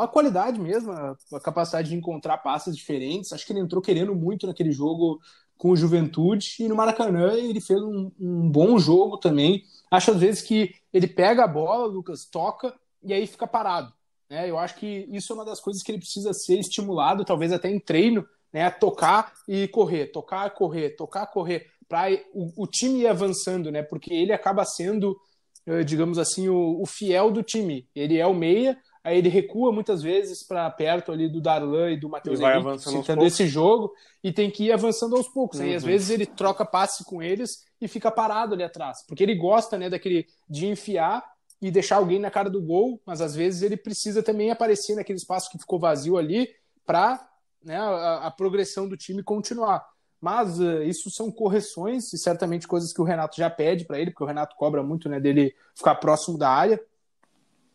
a 0.00 0.08
qualidade 0.08 0.60
mesmo, 0.60 0.92
a, 0.92 1.40
capacidade 1.40 1.90
de 1.90 1.94
encontrar 1.94 2.38
passes 2.38 2.76
diferentes. 2.76 3.32
Acho 3.32 3.46
que 3.46 3.52
ele 3.52 3.60
entrou 3.60 3.82
querendo 3.82 4.14
muito 4.14 4.46
naquele 4.46 4.72
jogo 4.72 5.20
com 5.56 5.70
o 5.70 5.76
Juventude 5.76 6.56
e 6.60 6.68
no 6.68 6.74
Maracanã 6.74 7.34
ele 7.34 7.60
fez 7.60 7.80
um, 7.80 8.10
um, 8.18 8.50
bom 8.50 8.78
jogo 8.78 9.16
também. 9.18 9.62
Acho 9.90 10.10
às 10.10 10.18
vezes 10.18 10.42
que 10.42 10.74
ele 10.92 11.06
pega 11.06 11.44
a 11.44 11.48
bola, 11.48 11.86
Lucas, 11.86 12.24
toca 12.24 12.74
e 13.02 13.12
aí 13.12 13.26
fica 13.26 13.46
parado. 13.46 13.92
Né? 14.28 14.48
Eu 14.48 14.58
acho 14.58 14.76
que 14.76 15.08
isso 15.12 15.32
é 15.32 15.36
uma 15.36 15.44
das 15.44 15.60
coisas 15.60 15.82
que 15.82 15.92
ele 15.92 15.98
precisa 15.98 16.32
ser 16.32 16.58
estimulado, 16.58 17.24
talvez 17.24 17.52
até 17.52 17.70
em 17.70 17.78
treino, 17.78 18.26
né? 18.52 18.70
Tocar 18.70 19.32
e 19.46 19.68
correr, 19.68 20.06
tocar, 20.06 20.50
correr, 20.50 20.90
tocar, 20.90 21.26
correr, 21.26 21.66
para 21.88 22.10
o, 22.32 22.64
o, 22.64 22.66
time 22.66 23.00
ir 23.00 23.06
avançando, 23.06 23.70
né? 23.70 23.82
Porque 23.82 24.12
ele 24.12 24.32
acaba 24.32 24.64
sendo, 24.64 25.18
eh, 25.66 25.84
digamos 25.84 26.18
assim, 26.18 26.48
o, 26.48 26.80
o 26.80 26.86
fiel 26.86 27.30
do 27.30 27.42
time. 27.42 27.86
Ele 27.94 28.18
é 28.18 28.26
o 28.26 28.34
meia, 28.34 28.78
aí 29.04 29.18
ele 29.18 29.28
recua 29.28 29.72
muitas 29.72 30.02
vezes 30.02 30.42
para 30.42 30.70
perto 30.70 31.12
ali 31.12 31.28
do 31.28 31.40
Darlan 31.40 31.90
e 31.90 31.96
do 31.96 32.08
Matheus 32.08 32.40
Henrique, 32.40 32.78
citando 32.78 33.24
esse 33.24 33.46
jogo, 33.46 33.92
e 34.22 34.32
tem 34.32 34.50
que 34.50 34.64
ir 34.64 34.72
avançando 34.72 35.16
aos 35.16 35.28
poucos. 35.28 35.58
Uhum. 35.58 35.66
Aí 35.66 35.74
às 35.74 35.82
vezes 35.82 36.10
ele 36.10 36.26
troca 36.26 36.64
passe 36.64 37.04
com 37.04 37.22
eles 37.22 37.64
e 37.80 37.88
fica 37.88 38.10
parado 38.10 38.54
ali 38.54 38.62
atrás, 38.62 39.04
porque 39.06 39.22
ele 39.22 39.34
gosta 39.34 39.76
né, 39.76 39.90
daquele 39.90 40.26
de 40.48 40.66
enfiar 40.66 41.24
e 41.60 41.70
deixar 41.70 41.96
alguém 41.96 42.18
na 42.18 42.30
cara 42.30 42.50
do 42.50 42.60
gol, 42.60 43.00
mas 43.06 43.20
às 43.20 43.34
vezes 43.34 43.62
ele 43.62 43.76
precisa 43.76 44.22
também 44.22 44.50
aparecer 44.50 44.96
naquele 44.96 45.18
espaço 45.18 45.50
que 45.50 45.58
ficou 45.58 45.78
vazio 45.78 46.16
ali 46.16 46.48
para 46.84 47.24
né, 47.62 47.78
a, 47.78 48.26
a 48.26 48.30
progressão 48.30 48.88
do 48.88 48.96
time 48.96 49.22
continuar. 49.22 49.86
Mas 50.20 50.60
uh, 50.60 50.82
isso 50.82 51.10
são 51.10 51.30
correções 51.30 52.12
e 52.12 52.18
certamente 52.18 52.68
coisas 52.68 52.92
que 52.92 53.00
o 53.00 53.04
Renato 53.04 53.36
já 53.36 53.50
pede 53.50 53.84
para 53.84 53.98
ele, 53.98 54.10
porque 54.10 54.24
o 54.24 54.26
Renato 54.26 54.56
cobra 54.56 54.82
muito 54.82 55.08
né, 55.08 55.18
dele 55.18 55.54
ficar 55.74 55.96
próximo 55.96 56.38
da 56.38 56.48
área. 56.48 56.80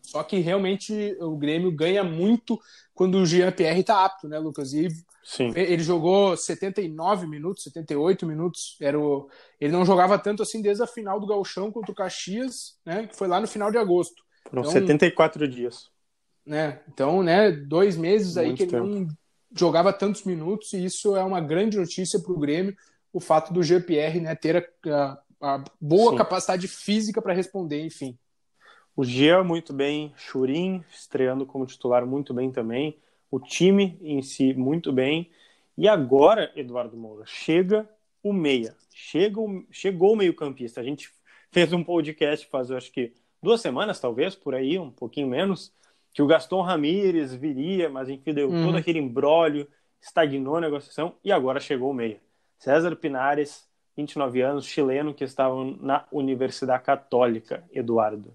Só 0.07 0.23
que 0.23 0.39
realmente 0.39 1.17
o 1.19 1.35
Grêmio 1.35 1.69
ganha 1.69 2.01
muito 2.01 2.57
quando 2.93 3.15
o 3.17 3.25
Jean-Pierre 3.25 3.81
está 3.81 4.05
apto, 4.05 4.25
né, 4.25 4.39
Lucas? 4.39 4.71
E 4.71 4.87
Sim. 5.21 5.51
ele 5.53 5.83
jogou 5.83 6.37
79 6.37 7.27
minutos, 7.27 7.63
78 7.63 8.25
minutos. 8.25 8.77
Era 8.79 8.97
o... 8.97 9.29
Ele 9.59 9.73
não 9.73 9.83
jogava 9.83 10.17
tanto 10.17 10.41
assim 10.41 10.61
desde 10.61 10.81
a 10.81 10.87
final 10.87 11.19
do 11.19 11.27
Gauchão 11.27 11.73
contra 11.73 11.91
o 11.91 11.95
Caxias, 11.95 12.79
né, 12.85 13.05
que 13.05 13.17
foi 13.17 13.27
lá 13.27 13.41
no 13.41 13.47
final 13.47 13.69
de 13.69 13.77
agosto. 13.77 14.23
Foram 14.49 14.61
então, 14.61 14.71
74 14.71 15.45
dias. 15.45 15.89
Né, 16.45 16.79
então, 16.87 17.21
né, 17.21 17.51
dois 17.51 17.97
meses 17.97 18.37
aí 18.37 18.53
que 18.53 18.63
ele 18.63 18.71
tempo. 18.71 18.85
não 18.85 19.07
jogava 19.53 19.91
tantos 19.91 20.23
minutos, 20.23 20.71
e 20.71 20.85
isso 20.85 21.17
é 21.17 21.23
uma 21.23 21.41
grande 21.41 21.77
notícia 21.77 22.17
para 22.17 22.31
o 22.31 22.39
Grêmio, 22.39 22.73
o 23.11 23.19
fato 23.19 23.51
do 23.51 23.61
GPR 23.61 24.21
né, 24.21 24.35
ter 24.35 24.71
a, 24.85 24.89
a, 25.41 25.55
a 25.55 25.63
boa 25.81 26.11
Sim. 26.11 26.17
capacidade 26.17 26.65
física 26.69 27.21
para 27.21 27.33
responder, 27.33 27.85
enfim. 27.85 28.17
O 28.97 29.03
Gia 29.03 29.43
muito 29.43 29.73
bem, 29.73 30.11
Churin 30.17 30.83
estreando 30.89 31.45
como 31.45 31.67
titular 31.67 32.03
muito 32.03 32.33
bem 32.33 32.51
também, 32.51 32.97
o 33.29 33.39
time 33.39 33.95
em 34.01 34.23
si 34.23 34.55
muito 34.55 34.91
bem. 34.91 35.29
E 35.77 35.87
agora, 35.87 36.51
Eduardo 36.55 36.97
Moura, 36.97 37.23
chega 37.27 37.87
o 38.23 38.33
meia, 38.33 38.75
chega 38.91 39.39
o, 39.39 39.63
chegou 39.69 40.13
o 40.13 40.15
meio-campista. 40.15 40.81
A 40.81 40.83
gente 40.83 41.11
fez 41.51 41.71
um 41.71 41.83
podcast 41.83 42.47
faz, 42.47 42.71
acho 42.71 42.91
que 42.91 43.13
duas 43.39 43.61
semanas, 43.61 43.99
talvez, 43.99 44.33
por 44.33 44.55
aí, 44.55 44.79
um 44.79 44.89
pouquinho 44.89 45.27
menos, 45.27 45.71
que 46.11 46.23
o 46.23 46.25
Gaston 46.25 46.63
Ramírez 46.63 47.35
viria, 47.35 47.91
mas 47.91 48.09
enfim, 48.09 48.33
deu 48.33 48.49
uhum. 48.49 48.65
todo 48.65 48.77
aquele 48.77 48.97
embrólio, 48.97 49.67
estagnou 50.01 50.55
a 50.55 50.61
negociação 50.61 51.13
e 51.23 51.31
agora 51.31 51.59
chegou 51.59 51.91
o 51.91 51.93
meia. 51.93 52.19
César 52.57 52.95
Pinares, 52.95 53.69
29 53.95 54.41
anos, 54.41 54.65
chileno, 54.65 55.13
que 55.13 55.23
estava 55.23 55.53
na 55.79 56.07
Universidade 56.11 56.83
Católica, 56.83 57.63
Eduardo. 57.71 58.33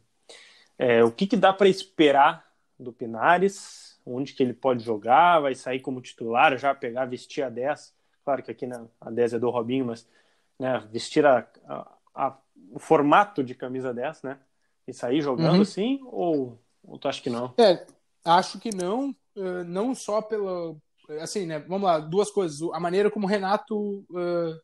É, 0.83 1.05
o 1.05 1.13
que, 1.13 1.29
que 1.29 1.37
dá 1.37 1.53
para 1.53 1.69
esperar 1.69 2.45
do 2.77 2.93
Pinares? 2.93 4.01
Onde 4.05 4.35
que 4.35 4.43
ele 4.43 4.53
pode 4.53 4.83
jogar? 4.83 5.39
Vai 5.39 5.55
sair 5.55 5.79
como 5.79 6.01
titular, 6.01 6.59
já 6.59 6.75
pegar, 6.75 7.05
vestir 7.05 7.45
a 7.45 7.49
10? 7.49 7.95
Claro 8.25 8.43
que 8.43 8.51
aqui 8.51 8.67
na, 8.67 8.85
a 9.01 9.09
10 9.09 9.35
é 9.35 9.39
do 9.39 9.49
Robinho, 9.49 9.87
mas 9.87 10.09
né, 10.59 10.85
vestir 10.91 11.25
a, 11.25 11.47
a, 11.69 11.93
a, 12.13 12.39
o 12.73 12.81
formato 12.81 13.45
de 13.45 13.55
camisa 13.55 13.95
10, 13.95 14.25
né? 14.25 14.41
E 14.85 14.93
sair 14.93 15.21
jogando 15.21 15.55
uhum. 15.55 15.63
assim? 15.63 16.01
Ou, 16.07 16.59
ou 16.83 16.99
tu 16.99 17.07
acha 17.07 17.23
que 17.23 17.31
não? 17.31 17.55
É, 17.59 17.87
acho 18.25 18.59
que 18.59 18.75
não. 18.75 19.11
Uh, 19.37 19.63
não 19.65 19.95
só 19.95 20.21
pela. 20.21 20.75
Assim, 21.21 21.47
né? 21.47 21.61
Vamos 21.61 21.85
lá, 21.85 22.01
duas 22.01 22.29
coisas. 22.29 22.61
A 22.73 22.81
maneira 22.81 23.09
como 23.09 23.25
o 23.25 23.31
Renato. 23.31 24.05
Uh 24.11 24.61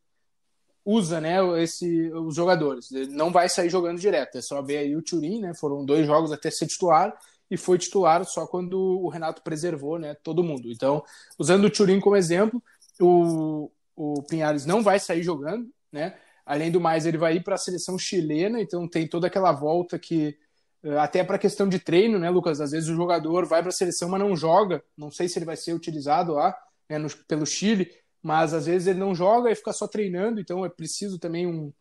usa 0.89 1.21
né, 1.21 1.37
esse, 1.63 2.11
os 2.13 2.35
jogadores. 2.35 2.91
Ele 2.91 3.13
não 3.13 3.31
vai 3.31 3.47
sair 3.47 3.69
jogando 3.69 4.01
direto. 4.01 4.39
É 4.39 4.41
só 4.41 4.63
ver 4.63 4.79
aí 4.79 4.97
o 4.97 5.03
Turin, 5.03 5.41
né? 5.41 5.53
Foram 5.53 5.85
dois 5.85 6.07
jogos 6.07 6.33
até 6.33 6.51
ser 6.51 6.67
titular 6.67 7.15
e 7.51 7.59
foi 7.59 7.77
titular 7.77 8.25
só 8.25 8.47
quando 8.47 8.79
o 8.79 9.09
Renato 9.11 9.43
preservou 9.43 9.99
né, 9.99 10.15
todo 10.23 10.43
mundo. 10.43 10.73
Então, 10.73 11.05
usando 11.39 11.65
o 11.65 11.71
Turin 11.71 12.01
como 12.01 12.17
exemplo, 12.17 12.63
o, 12.99 13.71
o 13.95 14.23
Pinhares 14.23 14.65
não 14.65 14.83
vai 14.83 14.99
sair 14.99 15.23
jogando, 15.23 15.69
né? 15.93 16.17
Além 16.47 16.71
do 16.71 16.81
mais, 16.81 17.05
ele 17.05 17.19
vai 17.19 17.37
ir 17.37 17.45
para 17.45 17.57
a 17.57 17.59
seleção 17.59 17.99
chilena, 17.99 18.59
então 18.59 18.89
tem 18.89 19.07
toda 19.07 19.27
aquela 19.27 19.53
volta 19.53 19.99
que 19.99 20.39
eh, 20.83 20.97
até 20.99 21.23
para 21.23 21.39
questão 21.39 21.69
de 21.69 21.79
treino, 21.79 22.19
né, 22.19 22.31
Lucas? 22.31 22.63
Às 22.63 22.71
vezes 22.71 22.89
o 22.89 22.97
jogador 22.97 23.45
vai 23.45 23.61
para 23.61 23.69
a 23.69 23.73
seleção, 23.73 24.09
mas 24.09 24.21
não 24.21 24.35
joga. 24.35 24.83
Não 24.97 25.11
sei 25.11 25.29
se 25.29 25.39
ele 25.39 25.45
vai 25.45 25.57
ser 25.57 25.75
utilizado 25.75 26.33
lá 26.33 26.57
né, 26.89 26.97
no, 26.97 27.09
pelo 27.27 27.45
Chile 27.45 27.91
mas 28.23 28.53
às 28.53 28.67
vezes 28.67 28.89
ele 28.89 28.99
não 28.99 29.15
joga 29.15 29.51
e 29.51 29.55
fica 29.55 29.73
só 29.73 29.87
treinando, 29.87 30.41
então 30.41 30.65
é 30.65 30.69
preciso 30.69 31.19
também 31.19 31.47
um, 31.47 31.73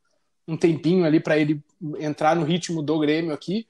um 0.47 0.55
tempinho 0.55 1.05
ali 1.05 1.19
para 1.19 1.37
ele 1.37 1.63
entrar 1.99 2.35
no 2.35 2.45
ritmo 2.45 2.81
do 2.81 2.99
Grêmio 2.99 3.33
aqui. 3.33 3.67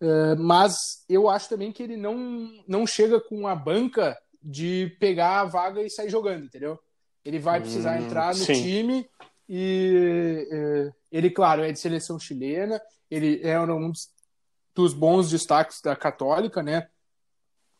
Uh, 0.00 0.36
mas 0.38 1.04
eu 1.08 1.28
acho 1.28 1.48
também 1.48 1.72
que 1.72 1.82
ele 1.82 1.96
não, 1.96 2.50
não 2.68 2.86
chega 2.86 3.20
com 3.20 3.46
a 3.46 3.54
banca 3.54 4.16
de 4.42 4.94
pegar 5.00 5.40
a 5.40 5.44
vaga 5.44 5.82
e 5.82 5.90
sair 5.90 6.10
jogando, 6.10 6.44
entendeu? 6.44 6.78
Ele 7.24 7.38
vai 7.38 7.60
precisar 7.60 7.98
hum, 7.98 8.04
entrar 8.04 8.28
no 8.28 8.44
sim. 8.44 8.52
time 8.52 9.08
e 9.48 10.46
uh, 10.52 10.94
ele, 11.10 11.30
claro, 11.30 11.62
é 11.62 11.72
de 11.72 11.78
seleção 11.78 12.18
chilena, 12.18 12.80
ele 13.10 13.40
é 13.42 13.58
um 13.60 13.92
dos 14.74 14.92
bons 14.92 15.30
destaques 15.30 15.80
da 15.80 15.96
Católica, 15.96 16.62
né? 16.62 16.88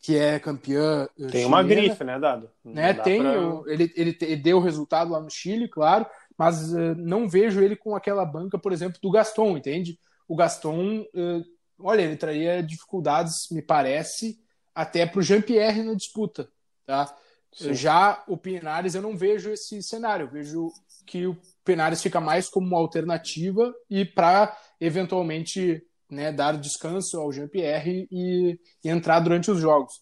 Que 0.07 0.17
é 0.17 0.39
campeã. 0.39 1.03
Eh, 1.19 1.23
tem 1.23 1.29
chilena, 1.29 1.47
uma 1.47 1.63
grife, 1.63 2.01
né, 2.05 2.17
Dado? 2.17 2.49
Né, 2.63 2.93
tem, 2.93 3.19
pra... 3.19 3.33
ele, 3.67 3.91
ele, 3.93 4.17
ele, 4.21 4.35
deu 4.37 4.61
resultado 4.61 5.11
lá 5.11 5.19
no 5.19 5.29
Chile, 5.29 5.67
claro, 5.67 6.05
mas 6.37 6.71
uh, 6.71 6.95
não 6.95 7.27
vejo 7.27 7.59
ele 7.59 7.75
com 7.75 7.93
aquela 7.93 8.23
banca, 8.23 8.57
por 8.57 8.71
exemplo, 8.71 8.97
do 9.01 9.11
Gaston, 9.11 9.57
entende? 9.57 9.99
O 10.25 10.33
Gaston, 10.33 11.01
uh, 11.01 11.43
olha, 11.77 12.03
ele 12.03 12.15
traria 12.15 12.63
dificuldades, 12.63 13.49
me 13.51 13.61
parece, 13.61 14.39
até 14.73 15.05
para 15.05 15.19
o 15.19 15.21
Jean-Pierre 15.21 15.83
na 15.83 15.93
disputa, 15.93 16.47
tá? 16.85 17.13
Sim. 17.51 17.73
Já 17.73 18.23
o 18.29 18.37
Pinares, 18.37 18.95
eu 18.95 19.01
não 19.01 19.17
vejo 19.17 19.51
esse 19.51 19.83
cenário, 19.83 20.27
eu 20.27 20.31
vejo 20.31 20.71
que 21.05 21.27
o 21.27 21.37
Pinares 21.65 22.01
fica 22.01 22.21
mais 22.21 22.47
como 22.47 22.65
uma 22.65 22.79
alternativa 22.79 23.75
e 23.89 24.05
para 24.05 24.57
eventualmente 24.79 25.85
né, 26.09 26.31
dar 26.31 26.57
descanso 26.57 27.19
ao 27.19 27.31
Jean-Pierre 27.31 28.07
e, 28.11 28.59
e, 28.83 28.89
entrar 28.89 29.19
durante 29.19 29.51
os 29.51 29.59
jogos. 29.59 29.93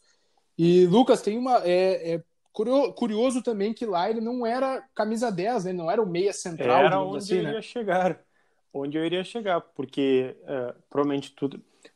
E 0.57 0.85
Lucas 0.85 1.21
tem 1.21 1.37
uma. 1.37 1.61
É, 1.65 2.15
é, 2.15 2.23
curioso 2.95 3.43
também 3.43 3.73
que 3.73 3.85
lá 3.85 4.09
ele 4.09 4.21
não 4.21 4.45
era 4.45 4.81
camisa 4.95 5.29
10, 5.29 5.65
né? 5.65 5.73
Não 5.73 5.91
era 5.91 6.01
o 6.01 6.09
meia 6.09 6.31
central. 6.31 6.85
Era 6.85 7.01
onde 7.01 7.17
assim, 7.17 7.35
eu 7.35 7.43
né? 7.43 7.49
iria 7.49 7.61
chegar. 7.61 8.21
Onde 8.73 8.97
eu 8.97 9.05
iria 9.05 9.23
chegar, 9.23 9.61
porque 9.61 10.35
uh, 10.43 10.75
provavelmente 10.89 11.33
tu, 11.33 11.49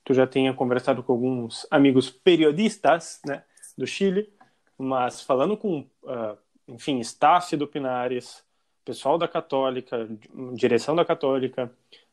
tu 0.04 0.14
já 0.14 0.26
tenha 0.26 0.54
conversado 0.54 1.04
com 1.04 1.14
alguns 1.14 1.66
amigos 1.70 2.10
periodistas 2.10 3.20
né, 3.26 3.44
do 3.78 3.86
Chile, 3.86 4.30
mas 4.78 5.22
falando 5.22 5.58
com, 5.58 5.82
uh, 6.04 6.38
enfim, 6.68 7.00
staff 7.00 7.56
do 7.58 7.68
Pinares, 7.68 8.44
pessoal 8.86 9.18
da 9.18 9.28
Católica, 9.28 10.10
direção 10.54 10.96
da 10.96 11.04
Católica, 11.04 11.70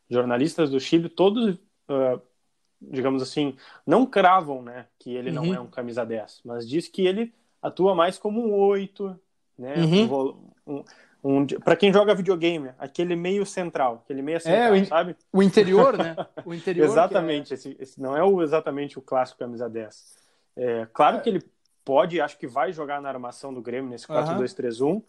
jornalistas 0.09 0.69
do 0.69 0.79
Chile, 0.79 1.09
todos 1.09 1.57
uh, 1.89 2.21
digamos 2.81 3.21
assim, 3.21 3.55
não 3.85 4.05
cravam 4.05 4.61
né, 4.61 4.85
que 4.99 5.15
ele 5.15 5.29
uhum. 5.29 5.45
não 5.45 5.53
é 5.53 5.59
um 5.59 5.67
camisa 5.67 6.05
10, 6.05 6.41
mas 6.45 6.67
diz 6.67 6.87
que 6.87 7.05
ele 7.05 7.33
atua 7.61 7.95
mais 7.95 8.17
como 8.17 8.41
um 8.41 8.53
8, 8.53 9.19
né? 9.57 9.75
Uhum. 9.77 10.43
Um, 10.67 10.83
um, 11.23 11.45
para 11.45 11.75
quem 11.75 11.91
joga 11.91 12.13
videogame, 12.13 12.71
aquele 12.77 13.15
meio 13.15 13.45
central, 13.45 14.01
aquele 14.03 14.21
meio 14.21 14.39
central, 14.39 14.75
é, 14.75 14.85
sabe? 14.85 15.15
O 15.33 15.41
interior, 15.41 15.97
né? 15.97 16.15
O 16.45 16.53
interior. 16.53 16.85
exatamente, 16.85 17.53
é... 17.53 17.55
esse, 17.55 17.75
esse, 17.79 18.01
não 18.01 18.15
é 18.15 18.23
o, 18.23 18.41
exatamente 18.41 18.99
o 18.99 19.01
clássico 19.01 19.39
camisa 19.39 19.69
10. 19.69 20.17
É, 20.55 20.87
claro 20.93 21.17
é. 21.17 21.19
que 21.19 21.29
ele 21.29 21.43
pode, 21.83 22.21
acho 22.21 22.37
que 22.37 22.47
vai 22.47 22.71
jogar 22.71 23.01
na 23.01 23.09
armação 23.09 23.53
do 23.53 23.61
Grêmio 23.61 23.89
nesse 23.89 24.07
4-2-3-1, 24.07 24.85
uhum. 24.85 25.03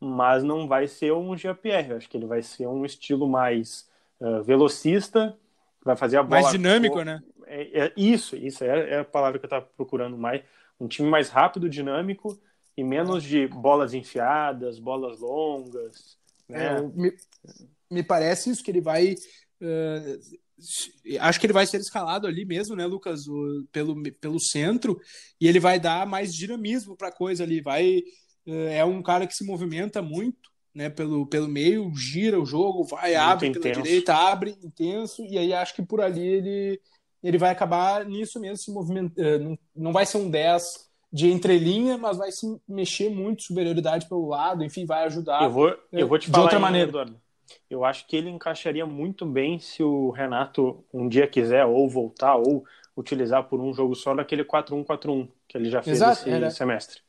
mas 0.00 0.42
não 0.42 0.66
vai 0.66 0.88
ser 0.88 1.12
um 1.12 1.36
GPR, 1.36 1.94
acho 1.96 2.08
que 2.08 2.16
ele 2.16 2.26
vai 2.26 2.42
ser 2.42 2.66
um 2.66 2.84
estilo 2.84 3.28
mais 3.28 3.88
uh, 4.20 4.42
velocista 4.42 5.38
vai 5.84 5.96
fazer 5.96 6.18
a 6.18 6.22
bola. 6.22 6.42
Mais 6.42 6.52
dinâmico, 6.52 7.02
né? 7.02 7.20
É, 7.46 7.84
é, 7.84 7.92
isso, 7.96 8.36
isso 8.36 8.64
é, 8.64 8.90
é, 8.90 8.98
a 9.00 9.04
palavra 9.04 9.38
que 9.38 9.44
eu 9.44 9.48
estava 9.48 9.66
procurando 9.76 10.16
mais. 10.16 10.42
Um 10.80 10.88
time 10.88 11.08
mais 11.08 11.28
rápido, 11.28 11.68
dinâmico 11.68 12.40
e 12.76 12.82
menos 12.82 13.22
de 13.22 13.46
bolas 13.46 13.94
enfiadas, 13.94 14.78
bolas 14.78 15.20
longas. 15.20 16.16
Né? 16.48 16.66
É, 16.66 16.82
me, 16.82 17.12
me, 17.90 18.02
parece 18.02 18.50
isso 18.50 18.64
que 18.64 18.70
ele 18.70 18.80
vai. 18.80 19.14
Uh, 19.60 20.18
acho 21.20 21.38
que 21.38 21.46
ele 21.46 21.52
vai 21.52 21.66
ser 21.66 21.78
escalado 21.78 22.26
ali 22.26 22.44
mesmo, 22.44 22.74
né, 22.74 22.86
Lucas, 22.86 23.26
o, 23.28 23.66
pelo, 23.70 24.00
pelo 24.14 24.40
centro, 24.40 25.00
e 25.40 25.46
ele 25.46 25.60
vai 25.60 25.78
dar 25.78 26.06
mais 26.06 26.34
dinamismo 26.34 26.96
para 26.96 27.08
a 27.08 27.14
coisa 27.14 27.44
ali. 27.44 27.60
Vai, 27.60 27.98
uh, 28.46 28.68
é 28.70 28.84
um 28.84 29.02
cara 29.02 29.26
que 29.26 29.34
se 29.34 29.44
movimenta 29.44 30.00
muito 30.00 30.51
né, 30.74 30.88
pelo, 30.88 31.26
pelo 31.26 31.48
meio, 31.48 31.92
gira 31.94 32.40
o 32.40 32.46
jogo, 32.46 32.84
vai, 32.84 33.10
Muito 33.10 33.20
abre 33.20 33.48
intenso. 33.48 33.62
pela 33.62 33.82
direita, 33.82 34.14
abre 34.14 34.56
intenso, 34.62 35.24
e 35.24 35.38
aí 35.38 35.52
acho 35.52 35.74
que 35.74 35.82
por 35.82 36.00
ali 36.00 36.26
ele, 36.26 36.80
ele 37.22 37.38
vai 37.38 37.50
acabar 37.50 38.04
nisso 38.06 38.40
mesmo, 38.40 38.56
se 38.56 38.72
movimentando. 38.72 39.20
Eh, 39.20 39.38
não, 39.38 39.58
não 39.76 39.92
vai 39.92 40.06
ser 40.06 40.18
um 40.18 40.30
10 40.30 40.90
de 41.12 41.30
entrelinha, 41.30 41.98
mas 41.98 42.16
vai 42.16 42.32
se 42.32 42.46
mexer 42.66 43.10
muito, 43.10 43.42
superioridade 43.42 44.08
pelo 44.08 44.28
lado, 44.28 44.64
enfim, 44.64 44.86
vai 44.86 45.04
ajudar. 45.04 45.42
Eu 45.42 45.50
vou, 45.50 45.76
eu 45.92 46.08
vou 46.08 46.18
te 46.18 46.26
de 46.26 46.32
falar 46.32 46.44
outra 46.44 46.58
maneira. 46.58 46.88
Eduardo. 46.88 47.20
Eu 47.68 47.84
acho 47.84 48.06
que 48.06 48.16
ele 48.16 48.30
encaixaria 48.30 48.86
muito 48.86 49.26
bem 49.26 49.58
se 49.58 49.82
o 49.82 50.10
Renato 50.10 50.82
um 50.92 51.06
dia 51.06 51.26
quiser 51.26 51.66
ou 51.66 51.86
voltar 51.88 52.36
ou 52.36 52.64
utilizar 52.96 53.44
por 53.44 53.60
um 53.60 53.74
jogo 53.74 53.94
só 53.94 54.14
daquele 54.14 54.44
4-1-4-1 54.44 55.28
que 55.46 55.58
ele 55.58 55.70
já 55.70 55.82
fez 55.82 55.98
Exato, 55.98 56.20
esse 56.20 56.30
era, 56.30 56.50
semestre 56.50 57.00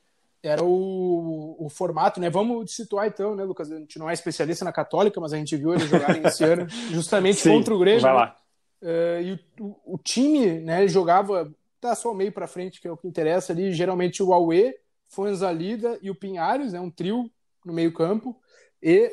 era 0.44 0.62
o, 0.62 1.56
o 1.58 1.68
formato, 1.70 2.20
né? 2.20 2.28
Vamos 2.28 2.74
situar 2.74 3.06
então, 3.06 3.34
né, 3.34 3.42
Lucas? 3.44 3.72
A 3.72 3.78
gente 3.78 3.98
não 3.98 4.10
é 4.10 4.12
especialista 4.12 4.64
na 4.64 4.72
Católica, 4.72 5.18
mas 5.18 5.32
a 5.32 5.38
gente 5.38 5.56
viu 5.56 5.72
eles 5.72 5.88
jogarem 5.88 6.22
esse 6.22 6.44
ano 6.44 6.68
justamente 6.90 7.40
Sim, 7.40 7.50
contra 7.50 7.74
o 7.74 7.78
Grêmio. 7.78 8.02
Vai 8.02 8.12
lá. 8.12 8.36
Uh, 8.82 9.22
e 9.22 9.40
o, 9.58 9.94
o, 9.94 9.98
time, 9.98 10.60
né, 10.60 10.86
jogava 10.86 11.50
tá 11.80 11.94
só 11.94 12.12
o 12.12 12.14
meio 12.14 12.30
para 12.30 12.46
frente, 12.46 12.78
que 12.78 12.86
é 12.86 12.92
o 12.92 12.96
que 12.96 13.08
interessa 13.08 13.54
ali. 13.54 13.72
Geralmente 13.72 14.22
o 14.22 14.34
Aue 14.34 14.74
Fuenzalida 15.08 15.98
e 16.02 16.10
o 16.10 16.14
Pinhares, 16.14 16.74
né? 16.74 16.80
Um 16.80 16.90
trio 16.90 17.30
no 17.64 17.72
meio 17.72 17.92
campo 17.92 18.38
e 18.82 19.10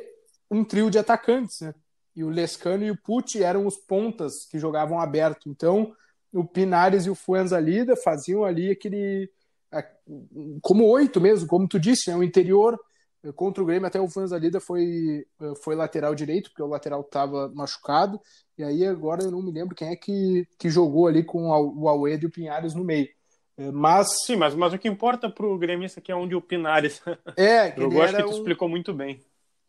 um 0.50 0.66
trio 0.66 0.90
de 0.90 1.00
atacantes, 1.00 1.62
né? 1.62 1.74
E 2.14 2.26
o 2.26 2.30
Lescano 2.30 2.84
e 2.84 2.92
o 2.92 2.98
Pucci 2.98 3.42
eram 3.42 3.66
os 3.66 3.78
pontas 3.78 4.46
que 4.46 4.60
jogavam 4.60 5.00
aberto. 5.00 5.50
Então, 5.50 5.94
o 6.34 6.44
Pinares 6.44 7.06
e 7.06 7.10
o 7.10 7.16
Fuenzalida 7.16 7.96
faziam 7.96 8.44
ali 8.44 8.70
aquele 8.70 9.32
como 10.62 10.86
oito 10.90 11.22
mesmo, 11.22 11.48
como 11.48 11.68
tu 11.68 11.80
disse, 11.80 12.10
né? 12.10 12.16
o 12.16 12.24
interior 12.24 12.80
contra 13.36 13.62
o 13.62 13.66
Grêmio 13.66 13.88
até 13.88 14.02
o 14.02 14.10
Fuenzalida 14.10 14.60
foi 14.60 15.26
foi 15.64 15.76
lateral 15.76 16.16
direito, 16.16 16.50
porque 16.50 16.64
o 16.64 16.68
lateral 16.68 17.02
estava 17.02 17.50
machucado. 17.54 18.20
E 18.58 18.64
aí 18.64 18.86
agora 18.86 19.24
eu 19.24 19.32
não 19.32 19.42
me 19.42 19.52
lembro 19.52 19.76
quem 19.76 19.90
é 19.90 19.96
que, 19.96 20.48
que 20.58 20.70
jogou 20.70 21.08
ali 21.08 21.24
com 21.24 21.50
o 21.50 21.88
Almeida 21.88 22.26
e 22.26 22.28
o 22.28 22.32
Pinhares 22.32 22.74
no 22.74 22.84
meio. 22.84 23.08
É, 23.58 23.72
mas 23.72 24.08
sim, 24.26 24.36
mas, 24.36 24.56
mas 24.56 24.74
o 24.74 24.80
que 24.80 24.88
importa 24.88 25.30
para 25.30 25.46
o 25.46 25.58
gremista 25.58 26.00
aqui 26.00 26.12
é 26.12 26.16
onde 26.16 26.34
o 26.34 26.42
Pinares 26.42 27.02
é, 27.38 27.80
eu 27.80 28.02
acho 28.02 28.16
que 28.16 28.24
tu 28.24 28.30
um... 28.30 28.32
explicou 28.32 28.70
muito 28.70 28.94
bem 28.94 29.20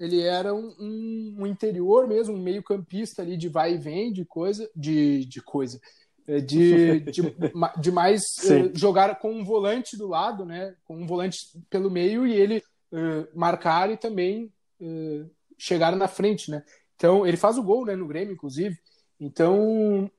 ele 0.03 0.21
era 0.21 0.53
um, 0.53 0.75
um, 0.81 1.35
um 1.39 1.47
interior 1.47 2.09
mesmo, 2.09 2.35
um 2.35 2.43
meio 2.43 2.61
campista 2.61 3.23
ali 3.23 3.37
de 3.37 3.49
vai 3.49 3.75
e 3.75 3.79
vem, 3.79 4.13
de 4.13 4.25
coisa, 4.25 4.69
de, 4.75 5.25
de 5.27 5.41
coisa, 5.41 5.81
é, 6.02 6.02
de, 6.45 7.01
de, 7.11 7.35
de 7.81 7.91
mais 7.91 8.23
uh, 8.45 8.79
jogar 8.79 9.19
com 9.19 9.33
um 9.33 9.45
volante 9.45 9.97
do 9.97 10.09
lado, 10.09 10.45
né, 10.45 10.75
com 10.85 10.97
um 10.97 11.07
volante 11.07 11.39
pelo 11.69 11.91
meio 11.91 12.27
e 12.27 12.33
ele 12.33 12.63
uh, 12.93 13.27
marcar 13.35 13.91
e 13.91 13.97
também 13.97 14.53
uh, 14.81 15.29
chegar 15.59 15.95
na 15.97 16.09
frente, 16.09 16.51
né. 16.51 16.65
Então 16.97 17.27
ele 17.27 17.37
faz 17.37 17.59
o 17.59 17.63
gol, 17.63 17.85
né, 17.85 17.97
no 17.97 18.07
Grêmio, 18.07 18.35
inclusive. 18.35 18.79
Então 19.19 20.11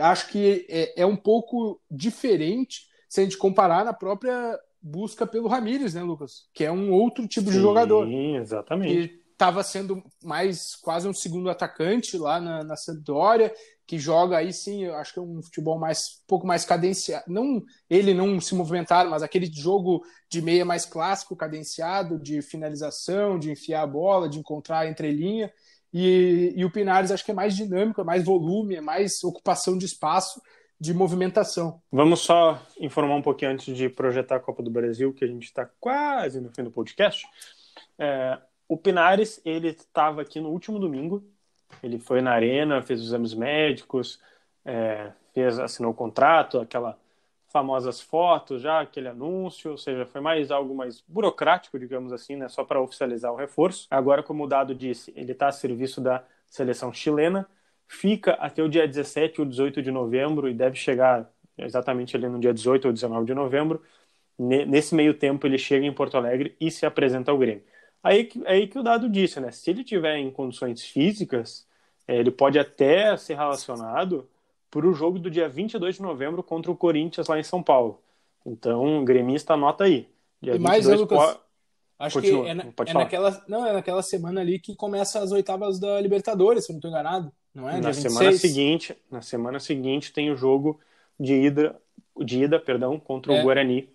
acho 0.00 0.28
que 0.28 0.66
é, 0.68 1.02
é 1.02 1.06
um 1.06 1.16
pouco 1.16 1.80
diferente 1.90 2.86
se 3.08 3.20
a 3.20 3.24
gente 3.24 3.38
comparar 3.38 3.84
na 3.84 3.92
própria 3.92 4.58
busca 4.82 5.26
pelo 5.26 5.48
Ramires, 5.48 5.94
né, 5.94 6.02
Lucas? 6.02 6.48
Que 6.52 6.64
é 6.64 6.70
um 6.70 6.92
outro 6.92 7.26
tipo 7.26 7.46
Sim, 7.46 7.56
de 7.56 7.62
jogador. 7.62 8.06
Sim, 8.06 8.36
exatamente 8.36 9.25
estava 9.36 9.62
sendo 9.62 10.02
mais 10.24 10.74
quase 10.76 11.06
um 11.06 11.12
segundo 11.12 11.50
atacante 11.50 12.16
lá 12.16 12.40
na, 12.40 12.64
na 12.64 12.74
Sampdoria, 12.74 13.52
que 13.86 13.98
joga 13.98 14.38
aí 14.38 14.52
sim, 14.52 14.84
eu 14.84 14.96
acho 14.96 15.12
que 15.12 15.18
é 15.18 15.22
um 15.22 15.42
futebol 15.42 15.78
mais 15.78 16.20
um 16.22 16.26
pouco 16.26 16.46
mais 16.46 16.64
cadenciado. 16.64 17.24
Não 17.28 17.62
ele 17.88 18.14
não 18.14 18.40
se 18.40 18.54
movimentar, 18.54 19.08
mas 19.08 19.22
aquele 19.22 19.46
jogo 19.46 20.02
de 20.28 20.40
meia 20.40 20.64
mais 20.64 20.86
clássico, 20.86 21.36
cadenciado, 21.36 22.18
de 22.18 22.40
finalização, 22.40 23.38
de 23.38 23.52
enfiar 23.52 23.82
a 23.82 23.86
bola, 23.86 24.28
de 24.28 24.38
encontrar 24.38 24.80
a 24.80 24.88
entrelinha. 24.88 25.52
E, 25.92 26.52
e 26.56 26.64
o 26.64 26.70
Pinares 26.70 27.10
acho 27.10 27.24
que 27.24 27.30
é 27.30 27.34
mais 27.34 27.54
dinâmico, 27.54 28.00
é 28.00 28.04
mais 28.04 28.24
volume, 28.24 28.74
é 28.74 28.80
mais 28.80 29.22
ocupação 29.22 29.78
de 29.78 29.84
espaço, 29.84 30.40
de 30.80 30.92
movimentação. 30.92 31.80
Vamos 31.92 32.20
só 32.20 32.60
informar 32.80 33.16
um 33.16 33.22
pouquinho 33.22 33.52
antes 33.52 33.74
de 33.76 33.88
projetar 33.88 34.36
a 34.36 34.40
Copa 34.40 34.62
do 34.62 34.70
Brasil, 34.70 35.12
que 35.12 35.24
a 35.24 35.28
gente 35.28 35.44
está 35.44 35.68
quase 35.78 36.40
no 36.40 36.52
fim 36.52 36.64
do 36.64 36.72
podcast. 36.72 37.24
É, 37.98 38.38
o 38.68 38.76
Pinares, 38.76 39.40
ele 39.44 39.68
estava 39.68 40.22
aqui 40.22 40.40
no 40.40 40.50
último 40.50 40.78
domingo. 40.78 41.24
Ele 41.82 41.98
foi 41.98 42.20
na 42.20 42.32
arena, 42.32 42.82
fez 42.82 43.00
os 43.00 43.08
exames 43.08 43.34
médicos, 43.34 44.20
é, 44.64 45.12
fez, 45.34 45.58
assinou 45.58 45.92
o 45.92 45.94
contrato, 45.94 46.58
aquela 46.58 46.98
famosas 47.48 48.00
fotos 48.02 48.60
já, 48.60 48.80
aquele 48.80 49.08
anúncio, 49.08 49.70
ou 49.70 49.78
seja, 49.78 50.04
foi 50.04 50.20
mais 50.20 50.50
algo 50.50 50.74
mais 50.74 51.02
burocrático, 51.08 51.78
digamos 51.78 52.12
assim, 52.12 52.36
né, 52.36 52.48
só 52.48 52.64
para 52.64 52.80
oficializar 52.82 53.32
o 53.32 53.36
reforço. 53.36 53.86
Agora, 53.90 54.22
como 54.22 54.44
o 54.44 54.46
Dado 54.46 54.74
disse, 54.74 55.12
ele 55.16 55.32
está 55.32 55.48
a 55.48 55.52
serviço 55.52 56.00
da 56.00 56.22
seleção 56.48 56.92
chilena, 56.92 57.48
fica 57.88 58.32
até 58.34 58.62
o 58.62 58.68
dia 58.68 58.86
17 58.86 59.40
ou 59.40 59.46
18 59.46 59.80
de 59.80 59.90
novembro 59.90 60.48
e 60.50 60.54
deve 60.54 60.76
chegar 60.76 61.30
exatamente 61.56 62.14
ali 62.16 62.28
no 62.28 62.38
dia 62.38 62.52
18 62.52 62.86
ou 62.88 62.92
19 62.92 63.24
de 63.24 63.34
novembro. 63.34 63.82
Nesse 64.38 64.94
meio 64.94 65.14
tempo, 65.14 65.46
ele 65.46 65.56
chega 65.56 65.86
em 65.86 65.92
Porto 65.92 66.16
Alegre 66.18 66.54
e 66.60 66.70
se 66.70 66.84
apresenta 66.84 67.30
ao 67.30 67.38
Grêmio. 67.38 67.64
Aí, 68.06 68.30
aí 68.46 68.68
que 68.68 68.78
o 68.78 68.84
dado 68.84 69.08
disse, 69.08 69.40
né? 69.40 69.50
Se 69.50 69.68
ele 69.68 69.82
tiver 69.82 70.16
em 70.16 70.30
condições 70.30 70.80
físicas, 70.80 71.66
é, 72.06 72.16
ele 72.16 72.30
pode 72.30 72.56
até 72.56 73.16
ser 73.16 73.34
relacionado 73.34 74.28
para 74.70 74.86
o 74.86 74.94
jogo 74.94 75.18
do 75.18 75.28
dia 75.28 75.48
22 75.48 75.96
de 75.96 76.02
novembro 76.02 76.40
contra 76.40 76.70
o 76.70 76.76
Corinthians 76.76 77.26
lá 77.26 77.36
em 77.36 77.42
São 77.42 77.60
Paulo. 77.60 78.00
Então, 78.44 79.04
gremista 79.04 79.54
anota 79.54 79.82
aí. 79.82 80.08
Dia 80.40 80.54
e 80.54 80.58
mais, 80.60 80.86
Lucas, 80.86 81.18
po... 81.18 81.40
acho 81.98 82.20
Continua, 82.20 82.44
que 82.44 82.50
é, 82.50 82.54
na, 82.54 82.62
é 82.62 82.94
naquela, 82.94 83.44
não, 83.48 83.66
é 83.66 83.72
naquela 83.72 84.02
semana 84.04 84.40
ali 84.40 84.60
que 84.60 84.76
começa 84.76 85.18
as 85.18 85.32
oitavas 85.32 85.80
da 85.80 86.00
Libertadores, 86.00 86.64
se 86.64 86.70
eu 86.70 86.74
não 86.74 86.78
estou 86.78 86.90
enganado, 86.92 87.32
não 87.52 87.68
é? 87.68 87.80
Na 87.80 87.92
semana 87.92 88.30
seguinte, 88.34 88.96
na 89.10 89.20
semana 89.20 89.58
seguinte 89.58 90.12
tem 90.12 90.30
o 90.30 90.36
jogo 90.36 90.78
de 91.18 91.34
ida, 91.34 91.74
de 92.18 92.44
ida, 92.44 92.60
perdão, 92.60 93.00
contra 93.00 93.34
é. 93.34 93.40
o 93.40 93.42
Guarani 93.42 93.88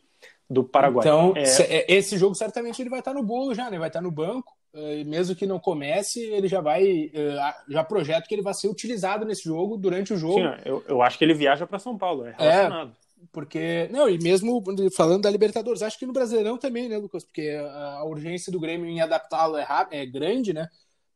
do 0.51 0.63
Paraguai. 0.63 1.05
Então, 1.05 1.33
é... 1.35 1.43
é... 1.43 1.85
esse 1.87 2.17
jogo 2.17 2.35
certamente 2.35 2.81
ele 2.81 2.89
vai 2.89 2.99
estar 2.99 3.13
no 3.13 3.23
bolo 3.23 3.53
já, 3.53 3.69
né? 3.69 3.79
Vai 3.79 3.89
estar 3.89 4.01
no 4.01 4.11
banco. 4.11 4.53
Eh, 4.73 5.03
mesmo 5.03 5.35
que 5.35 5.45
não 5.45 5.59
comece, 5.59 6.21
ele 6.21 6.47
já 6.47 6.61
vai. 6.61 7.11
Eh, 7.13 7.53
já 7.69 7.83
projeta 7.83 8.27
que 8.27 8.33
ele 8.33 8.41
vai 8.41 8.53
ser 8.53 8.67
utilizado 8.67 9.25
nesse 9.25 9.43
jogo 9.43 9.77
durante 9.77 10.13
o 10.13 10.17
jogo. 10.17 10.39
Sim, 10.39 10.61
eu, 10.65 10.83
eu 10.87 11.01
acho 11.01 11.17
que 11.17 11.25
ele 11.25 11.33
viaja 11.33 11.67
para 11.67 11.79
São 11.79 11.97
Paulo, 11.97 12.25
é 12.25 12.35
relacionado. 12.37 12.91
É, 12.91 13.25
porque. 13.31 13.89
Não, 13.91 14.09
e 14.09 14.17
mesmo 14.17 14.63
falando 14.95 15.23
da 15.23 15.29
Libertadores, 15.29 15.81
acho 15.81 15.99
que 15.99 16.05
no 16.05 16.13
Brasileirão 16.13 16.57
também, 16.57 16.87
né, 16.87 16.97
Lucas? 16.97 17.23
Porque 17.23 17.49
a 17.49 18.03
urgência 18.05 18.51
do 18.51 18.59
Grêmio 18.59 18.89
em 18.89 19.01
adaptá-lo 19.01 19.57
é, 19.57 19.67
é 19.91 20.05
grande, 20.05 20.53
né? 20.53 20.67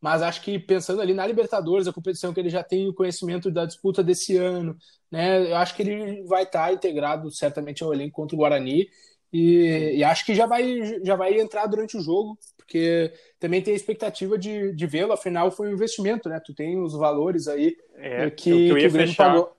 Mas 0.02 0.22
acho 0.22 0.42
que 0.42 0.60
pensando 0.60 1.02
ali 1.02 1.14
na 1.14 1.26
Libertadores, 1.26 1.88
a 1.88 1.94
competição 1.94 2.34
que 2.34 2.40
ele 2.40 2.50
já 2.50 2.62
tem 2.62 2.88
o 2.88 2.94
conhecimento 2.94 3.50
da 3.50 3.66
disputa 3.66 4.04
desse 4.04 4.36
ano, 4.38 4.78
né? 5.10 5.50
Eu 5.50 5.56
acho 5.56 5.74
que 5.76 5.82
ele 5.82 6.24
vai 6.24 6.44
estar 6.44 6.74
integrado 6.74 7.32
certamente 7.32 7.84
ao 7.84 7.94
elenco 7.94 8.16
contra 8.16 8.36
o 8.36 8.40
Guarani 8.40 8.88
e, 9.32 9.98
e, 9.98 10.04
acho 10.04 10.26
que 10.26 10.34
já 10.34 10.46
vai, 10.46 11.00
já 11.04 11.16
vai 11.16 11.40
entrar 11.40 11.66
durante 11.68 11.98
o 11.98 12.02
jogo, 12.02 12.38
porque 12.58 13.14
também 13.40 13.62
tem 13.62 13.74
a 13.74 13.78
expectativa 13.78 14.38
de, 14.38 14.74
de 14.74 14.88
vê-lo, 14.88 15.14
afinal 15.14 15.52
foi 15.52 15.68
um 15.68 15.74
investimento, 15.74 16.30
né? 16.30 16.40
Tu 16.40 16.54
tem 16.54 16.82
os 16.82 16.94
valores 16.94 17.48
aí 17.48 17.76
é, 17.96 18.30
que, 18.30 18.50
eu, 18.50 18.58
eu 18.58 18.78
ia 18.78 18.90
que 18.90 18.96
o 18.96 19.00
fechar, 19.00 19.32
pagou. 19.32 19.56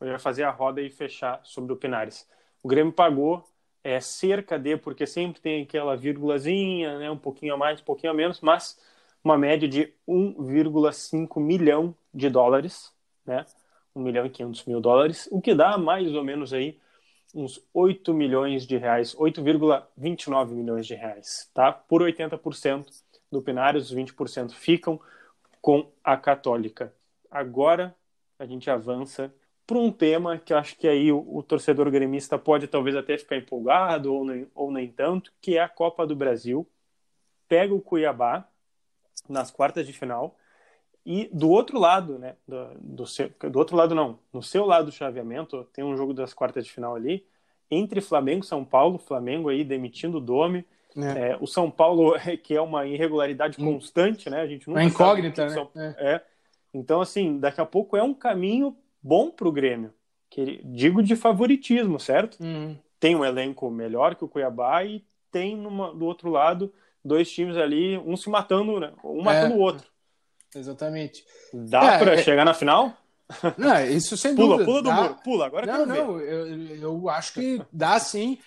Eu 0.00 0.08
ia 0.08 0.18
fazer 0.18 0.42
a 0.42 0.50
roda 0.50 0.80
e 0.80 0.90
fechar 0.90 1.40
sobre 1.44 1.72
o 1.72 1.76
Pinares. 1.76 2.26
O 2.62 2.68
Grêmio 2.68 2.92
pagou 2.92 3.44
é, 3.84 4.00
cerca 4.00 4.58
de, 4.58 4.76
porque 4.76 5.06
sempre 5.06 5.40
tem 5.40 5.62
aquela 5.62 5.96
vírgulazinha, 5.96 6.98
né, 6.98 7.10
um 7.10 7.18
pouquinho 7.18 7.54
a 7.54 7.56
mais, 7.56 7.80
um 7.80 7.84
pouquinho 7.84 8.12
a 8.12 8.16
menos, 8.16 8.40
mas 8.40 8.78
uma 9.22 9.38
média 9.38 9.68
de 9.68 9.92
1,5 10.08 11.40
milhão 11.40 11.94
de 12.12 12.28
dólares, 12.28 12.92
né? 13.24 13.46
1 13.94 14.00
milhão 14.00 14.26
e 14.26 14.30
500 14.30 14.64
mil 14.64 14.80
dólares, 14.80 15.28
o 15.30 15.40
que 15.40 15.54
dá 15.54 15.76
mais 15.76 16.12
ou 16.14 16.24
menos 16.24 16.52
aí 16.52 16.78
uns 17.34 17.62
8 17.72 18.12
milhões 18.12 18.66
de 18.66 18.76
reais, 18.76 19.14
8,29 19.14 20.50
milhões 20.50 20.86
de 20.86 20.94
reais, 20.94 21.50
tá? 21.54 21.72
Por 21.72 22.02
80% 22.02 22.86
do 23.30 23.40
Pinário, 23.40 23.80
os 23.80 23.94
20% 23.94 24.52
ficam 24.52 25.00
com 25.60 25.90
a 26.04 26.16
Católica. 26.16 26.94
Agora 27.30 27.94
a 28.38 28.44
gente 28.44 28.68
avança 28.70 29.32
para 29.66 29.78
um 29.78 29.90
tema 29.90 30.36
que 30.36 30.52
eu 30.52 30.58
acho 30.58 30.76
que 30.76 30.86
aí 30.86 31.10
o, 31.10 31.24
o, 31.36 31.42
torcedor 31.42 31.90
gremista 31.90 32.38
pode 32.38 32.66
talvez 32.66 32.96
até 32.96 33.16
ficar 33.16 33.36
empolgado 33.36 34.12
ou 34.12 34.24
nem, 34.24 34.46
ou 34.54 34.70
nem 34.70 34.88
tanto, 34.88 35.32
que 35.40 35.56
é 35.56 35.62
a 35.62 35.68
Copa 35.68 36.06
do 36.06 36.16
Brasil. 36.16 36.68
Pega 37.48 37.72
o 37.72 37.80
Cuiabá 37.80 38.46
nas 39.28 39.50
quartas 39.50 39.86
de 39.86 39.92
final 39.92 40.36
e 41.04 41.28
do 41.32 41.50
outro 41.50 41.78
lado, 41.78 42.18
né, 42.18 42.36
do, 42.46 42.68
do, 42.80 43.06
seu, 43.06 43.30
do 43.50 43.58
outro 43.58 43.76
lado 43.76 43.94
não, 43.94 44.18
no 44.32 44.42
seu 44.42 44.64
lado 44.64 44.86
do 44.86 44.92
chaveamento, 44.92 45.66
tem 45.72 45.84
um 45.84 45.96
jogo 45.96 46.14
das 46.14 46.32
quartas 46.32 46.64
de 46.64 46.72
final 46.72 46.94
ali, 46.94 47.26
entre 47.70 48.00
Flamengo 48.00 48.44
e 48.44 48.46
São 48.46 48.64
Paulo, 48.64 48.98
Flamengo 48.98 49.48
aí 49.48 49.64
demitindo 49.64 50.18
o 50.18 50.20
Dome, 50.20 50.64
é. 50.96 51.30
É, 51.30 51.38
o 51.40 51.46
São 51.46 51.70
Paulo, 51.70 52.14
que 52.42 52.54
é 52.54 52.60
uma 52.60 52.86
irregularidade 52.86 53.60
hum. 53.60 53.72
constante, 53.72 54.30
né, 54.30 54.40
a 54.40 54.46
gente 54.46 54.68
nunca 54.68 54.82
é 54.82 54.84
incógnita, 54.84 55.46
né? 55.46 55.54
São... 55.54 55.70
É. 55.74 56.14
é. 56.14 56.24
Então, 56.72 57.00
assim, 57.00 57.38
daqui 57.38 57.60
a 57.60 57.66
pouco 57.66 57.96
é 57.96 58.02
um 58.02 58.14
caminho 58.14 58.76
bom 59.02 59.30
para 59.30 59.48
o 59.48 59.52
Grêmio, 59.52 59.92
que 60.30 60.60
digo 60.64 61.02
de 61.02 61.16
favoritismo, 61.16 61.98
certo? 61.98 62.42
Uhum. 62.42 62.76
Tem 63.00 63.16
um 63.16 63.24
elenco 63.24 63.68
melhor 63.70 64.14
que 64.14 64.24
o 64.24 64.28
Cuiabá 64.28 64.84
e 64.84 65.04
tem 65.30 65.56
numa, 65.56 65.92
do 65.92 66.04
outro 66.04 66.30
lado 66.30 66.72
dois 67.04 67.30
times 67.30 67.56
ali, 67.56 67.98
um 67.98 68.16
se 68.16 68.30
matando, 68.30 68.78
né? 68.78 68.92
um 69.02 69.22
matando 69.22 69.56
o 69.56 69.58
outro. 69.58 69.91
Exatamente. 70.54 71.24
Dá 71.52 71.94
é, 71.94 71.98
para 71.98 72.14
é... 72.14 72.22
chegar 72.22 72.44
na 72.44 72.54
final? 72.54 72.96
Não, 73.56 73.84
isso 73.86 74.16
sem 74.16 74.34
pula, 74.36 74.58
dúvida. 74.58 74.64
Pula 74.64 74.82
do 74.82 74.88
dá... 74.88 75.02
muro, 75.02 75.16
pula. 75.24 75.46
Agora 75.46 75.66
não, 75.66 75.86
não, 75.86 76.20
eu, 76.20 76.76
eu, 76.76 77.08
acho 77.08 77.34
que 77.34 77.62
dá 77.72 77.98
sim, 77.98 78.38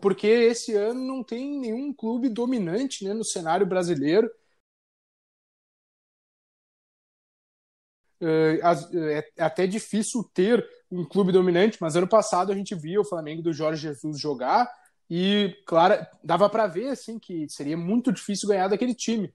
porque 0.00 0.26
esse 0.26 0.74
ano 0.74 1.00
não 1.00 1.22
tem 1.22 1.58
nenhum 1.58 1.92
clube 1.92 2.28
dominante 2.28 3.04
né, 3.04 3.14
no 3.14 3.24
cenário 3.24 3.66
brasileiro. 3.66 4.30
É, 8.20 8.60
é 9.36 9.42
até 9.42 9.66
difícil 9.66 10.22
ter 10.32 10.64
um 10.90 11.04
clube 11.04 11.32
dominante, 11.32 11.78
mas 11.80 11.96
ano 11.96 12.06
passado 12.06 12.52
a 12.52 12.54
gente 12.54 12.74
viu 12.74 13.00
o 13.00 13.04
Flamengo 13.04 13.42
do 13.42 13.52
Jorge 13.52 13.82
Jesus 13.82 14.20
jogar 14.20 14.70
e, 15.10 15.56
claro, 15.66 16.06
dava 16.22 16.48
para 16.48 16.66
ver 16.66 16.88
assim 16.88 17.18
que 17.18 17.48
seria 17.48 17.76
muito 17.76 18.12
difícil 18.12 18.48
ganhar 18.48 18.68
daquele 18.68 18.94
time. 18.94 19.32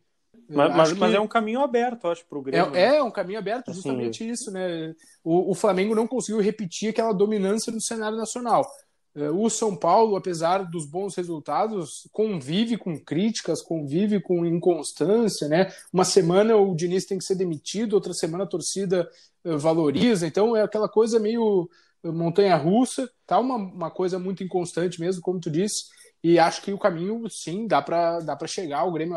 Mas, 0.50 0.76
mas, 0.76 0.94
mas, 0.94 1.14
é 1.14 1.20
um 1.20 1.28
caminho 1.28 1.62
aberto, 1.62 2.08
acho, 2.08 2.26
para 2.26 2.38
o 2.38 2.42
Grêmio. 2.42 2.68
É, 2.68 2.72
né? 2.72 2.96
é, 2.98 3.04
um 3.04 3.12
caminho 3.12 3.40
aberto, 3.40 3.70
assim, 3.70 3.82
justamente 3.82 4.24
assim, 4.24 4.32
isso, 4.32 4.52
né? 4.52 4.96
O, 5.24 5.52
o, 5.52 5.56
Flamengo 5.56 5.94
não 5.94 6.08
conseguiu 6.08 6.42
repetir 6.42 6.90
aquela 6.90 7.14
dominância 7.14 7.72
no 7.72 7.82
cenário 7.82 8.18
nacional. 8.18 8.66
É, 9.14 9.30
o 9.30 9.50
São 9.50 9.76
Paulo, 9.76 10.16
apesar 10.16 10.60
dos 10.60 10.86
bons 10.86 11.16
resultados, 11.16 12.08
convive 12.14 12.78
com 12.78 12.98
críticas, 12.98 13.62
convive 13.62 14.22
com 14.22 14.46
inconstância, 14.46 15.48
né? 15.48 15.70
Uma 15.92 16.06
semana 16.06 16.56
o 16.56 16.76
Diniz 16.76 17.06
tem 17.06 17.18
que 17.18 17.26
ser 17.26 17.36
demitido, 17.36 17.94
outra 17.94 18.14
semana 18.14 18.46
a 18.46 18.48
torcida 18.48 19.10
eh, 19.44 19.58
valoriza, 19.58 20.28
então 20.28 20.56
é 20.56 20.62
aquela 20.62 20.88
coisa 20.88 21.20
meio 21.20 21.70
montanha-russa, 22.04 23.10
tá 23.26 23.40
uma, 23.40 23.56
uma 23.56 23.92
coisa 23.92 24.20
muito 24.20 24.44
inconstante 24.44 25.00
mesmo, 25.00 25.22
como 25.22 25.40
tu 25.40 25.50
disse, 25.50 25.86
e 26.24 26.40
acho 26.40 26.62
que 26.62 26.72
o 26.72 26.78
caminho, 26.78 27.30
sim, 27.30 27.68
dá 27.68 27.82
para 27.82 28.20
dá 28.20 28.38
chegar, 28.48 28.86
o 28.86 28.92
Grêmio 28.92 29.16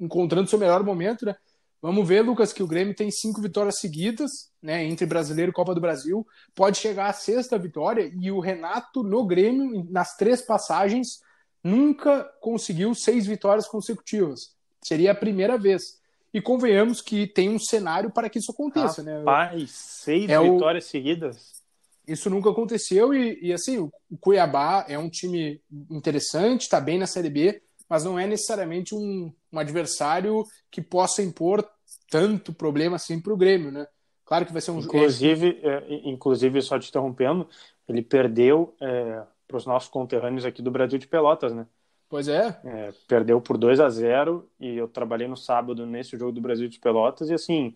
encontrando 0.00 0.48
seu 0.48 0.58
melhor 0.58 0.82
momento, 0.82 1.26
né? 1.26 1.34
Vamos 1.82 2.06
ver, 2.06 2.20
Lucas, 2.20 2.52
que 2.52 2.62
o 2.62 2.66
Grêmio 2.66 2.94
tem 2.94 3.10
cinco 3.10 3.40
vitórias 3.40 3.78
seguidas, 3.78 4.50
né, 4.62 4.84
entre 4.84 5.06
Brasileiro 5.06 5.50
e 5.50 5.54
Copa 5.54 5.74
do 5.74 5.80
Brasil, 5.80 6.26
pode 6.54 6.76
chegar 6.76 7.08
à 7.08 7.12
sexta 7.12 7.58
vitória 7.58 8.12
e 8.20 8.30
o 8.30 8.38
Renato 8.38 9.02
no 9.02 9.24
Grêmio, 9.26 9.86
nas 9.90 10.14
três 10.14 10.42
passagens, 10.42 11.20
nunca 11.64 12.24
conseguiu 12.40 12.94
seis 12.94 13.26
vitórias 13.26 13.66
consecutivas. 13.66 14.54
Seria 14.82 15.12
a 15.12 15.14
primeira 15.14 15.56
vez. 15.56 15.98
E 16.32 16.40
convenhamos 16.40 17.00
que 17.00 17.26
tem 17.26 17.48
um 17.48 17.58
cenário 17.58 18.10
para 18.10 18.28
que 18.28 18.38
isso 18.38 18.52
aconteça, 18.52 19.02
né? 19.02 19.18
Rapaz, 19.18 19.60
né? 19.60 19.66
seis 19.68 20.30
é 20.30 20.38
vitórias 20.38 20.84
o... 20.84 20.88
seguidas? 20.88 21.60
Isso 22.06 22.28
nunca 22.28 22.50
aconteceu 22.50 23.14
e, 23.14 23.38
e, 23.40 23.52
assim, 23.52 23.78
o 23.78 23.90
Cuiabá 24.20 24.84
é 24.88 24.98
um 24.98 25.08
time 25.08 25.60
interessante, 25.90 26.62
está 26.62 26.80
bem 26.80 26.98
na 26.98 27.06
Série 27.06 27.30
B, 27.30 27.62
mas 27.90 28.04
não 28.04 28.16
é 28.16 28.24
necessariamente 28.24 28.94
um, 28.94 29.32
um 29.52 29.58
adversário 29.58 30.44
que 30.70 30.80
possa 30.80 31.20
impor 31.22 31.68
tanto 32.08 32.52
problema 32.52 32.94
assim 32.94 33.20
para 33.20 33.32
o 33.32 33.36
Grêmio, 33.36 33.72
né? 33.72 33.86
Claro 34.24 34.46
que 34.46 34.52
vai 34.52 34.62
ser 34.62 34.70
um 34.70 34.78
inclusive, 34.78 35.58
é, 35.60 36.08
inclusive 36.08 36.62
só 36.62 36.78
te 36.78 36.88
interrompendo, 36.88 37.48
ele 37.88 38.00
perdeu 38.00 38.72
é, 38.80 39.22
para 39.48 39.56
os 39.56 39.66
nossos 39.66 39.88
conterrâneos 39.88 40.44
aqui 40.44 40.62
do 40.62 40.70
Brasil 40.70 41.00
de 41.00 41.08
Pelotas, 41.08 41.52
né? 41.52 41.66
Pois 42.08 42.28
é. 42.28 42.60
é. 42.64 42.92
Perdeu 43.08 43.40
por 43.40 43.58
2 43.58 43.80
a 43.80 43.88
0 43.88 44.48
e 44.60 44.76
eu 44.76 44.86
trabalhei 44.86 45.26
no 45.26 45.36
sábado 45.36 45.84
nesse 45.84 46.16
jogo 46.16 46.30
do 46.30 46.40
Brasil 46.40 46.68
de 46.68 46.78
Pelotas 46.78 47.28
e 47.28 47.34
assim 47.34 47.74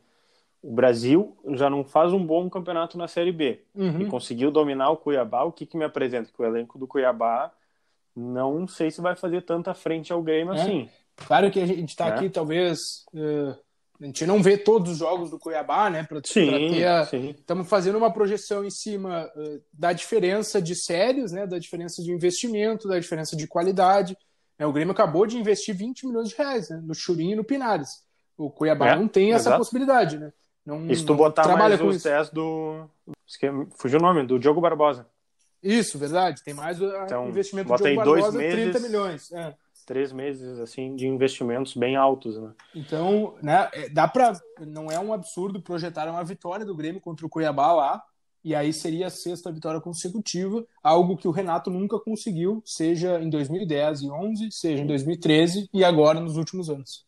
o 0.62 0.72
Brasil 0.72 1.36
já 1.50 1.68
não 1.68 1.84
faz 1.84 2.12
um 2.12 2.24
bom 2.24 2.48
campeonato 2.48 2.96
na 2.96 3.08
Série 3.08 3.32
B 3.32 3.60
uhum. 3.74 4.02
e 4.02 4.06
conseguiu 4.06 4.50
dominar 4.50 4.90
o 4.90 4.96
Cuiabá. 4.96 5.42
O 5.42 5.52
que, 5.52 5.66
que 5.66 5.76
me 5.76 5.84
apresenta? 5.84 6.30
Que 6.32 6.40
o 6.40 6.44
elenco 6.44 6.78
do 6.78 6.86
Cuiabá 6.86 7.52
não 8.16 8.66
sei 8.66 8.90
se 8.90 9.00
vai 9.00 9.16
fazer 9.16 9.42
tanta 9.42 9.74
frente 9.74 10.12
ao 10.12 10.22
Grêmio 10.22 10.54
é. 10.54 10.60
assim. 10.60 10.88
Claro 11.16 11.50
que 11.50 11.60
a 11.60 11.66
gente 11.66 11.90
está 11.90 12.08
é. 12.08 12.10
aqui, 12.10 12.28
talvez. 12.28 13.04
Uh, 13.12 13.56
a 14.00 14.06
gente 14.06 14.26
não 14.26 14.42
vê 14.42 14.58
todos 14.58 14.92
os 14.92 14.98
jogos 14.98 15.30
do 15.30 15.38
Cuiabá, 15.38 15.88
né? 15.88 16.02
Pra, 16.02 16.20
sim, 16.24 16.48
pra 16.48 16.58
ter 16.58 16.86
a... 16.86 17.30
Estamos 17.30 17.68
fazendo 17.68 17.96
uma 17.96 18.12
projeção 18.12 18.64
em 18.64 18.70
cima 18.70 19.30
uh, 19.36 19.62
da 19.72 19.92
diferença 19.92 20.60
de 20.60 20.74
séries, 20.74 21.32
né? 21.32 21.46
Da 21.46 21.58
diferença 21.58 22.02
de 22.02 22.12
investimento, 22.12 22.88
da 22.88 22.98
diferença 22.98 23.36
de 23.36 23.46
qualidade. 23.46 24.16
É, 24.58 24.66
o 24.66 24.72
Grêmio 24.72 24.92
acabou 24.92 25.26
de 25.26 25.38
investir 25.38 25.74
20 25.74 26.06
milhões 26.06 26.28
de 26.28 26.36
reais 26.36 26.70
né, 26.70 26.80
no 26.84 26.94
Churinho 26.94 27.32
e 27.32 27.36
no 27.36 27.44
Pinares. 27.44 28.04
O 28.36 28.50
Cuiabá 28.50 28.90
é, 28.90 28.96
não 28.96 29.08
tem 29.08 29.32
essa 29.32 29.48
exato. 29.48 29.58
possibilidade, 29.58 30.18
né? 30.18 30.32
Não, 30.64 30.86
e 30.90 30.96
se 30.96 31.04
tu 31.04 31.14
botar 31.14 31.46
mais 31.56 31.80
os 31.80 32.02
testes 32.02 32.32
do. 32.32 32.88
Fugiu 33.76 33.98
o 33.98 34.02
nome, 34.02 34.26
do 34.26 34.38
Diogo 34.38 34.60
Barbosa. 34.60 35.06
Isso, 35.64 35.98
verdade. 35.98 36.42
Tem 36.44 36.54
mais 36.54 36.78
então, 36.80 37.28
investimento 37.28 37.72
do 37.72 37.76
Diogo 37.76 37.96
Barbosa, 37.96 38.38
meses... 38.38 38.72
30 38.72 38.80
milhões. 38.80 39.32
É 39.32 39.54
três 39.84 40.12
meses 40.12 40.58
assim 40.58 40.96
de 40.96 41.06
investimentos 41.06 41.76
bem 41.76 41.96
altos, 41.96 42.38
né? 42.38 42.52
Então, 42.74 43.34
né, 43.42 43.68
é, 43.72 43.88
dá 43.88 44.08
para 44.08 44.32
não 44.66 44.90
é 44.90 44.98
um 44.98 45.12
absurdo 45.12 45.60
projetar 45.60 46.08
uma 46.08 46.24
vitória 46.24 46.64
do 46.64 46.74
Grêmio 46.74 47.00
contra 47.00 47.26
o 47.26 47.28
Cuiabá 47.28 47.72
lá, 47.72 48.02
e 48.42 48.54
aí 48.54 48.72
seria 48.72 49.06
a 49.06 49.10
sexta 49.10 49.50
vitória 49.50 49.80
consecutiva, 49.80 50.66
algo 50.82 51.16
que 51.16 51.26
o 51.26 51.30
Renato 51.30 51.70
nunca 51.70 51.98
conseguiu, 51.98 52.62
seja 52.64 53.20
em 53.20 53.30
2010 53.30 54.02
e 54.02 54.10
11, 54.10 54.50
seja 54.50 54.82
em 54.82 54.86
2013 54.86 55.68
e 55.72 55.84
agora 55.84 56.20
nos 56.20 56.36
últimos 56.36 56.68
anos. 56.68 57.06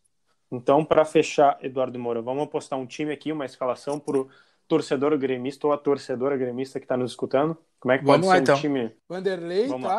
Então, 0.51 0.85
para 0.85 1.05
fechar, 1.05 1.59
Eduardo 1.61 1.99
Moura, 1.99 2.23
vamos 2.23 2.45
apostar 2.45 2.79
um 2.79 2.87
time 2.87 3.13
aqui, 3.13 3.33
uma 3.33 3.45
escalação 3.45 3.99
para 3.99 4.19
o 4.19 4.29
torcedor 4.69 5.17
gremista 5.19 5.67
ou 5.67 5.73
a 5.73 5.79
torcedora 5.79 6.37
gremista 6.37 6.79
que 6.79 6.85
está 6.85 6.97
nos 6.97 7.13
escutando. 7.13 7.57
Como 7.79 7.93
é 7.93 7.99
que 7.99 8.05
pode 8.05 8.23
vamos 8.23 8.27
ser 8.27 8.33
lá, 8.33 8.39
um 8.39 8.43
então. 8.43 8.61
time? 8.61 8.97
Vanderlei, 9.09 9.67
vamos 9.69 9.89
tá? 9.89 9.97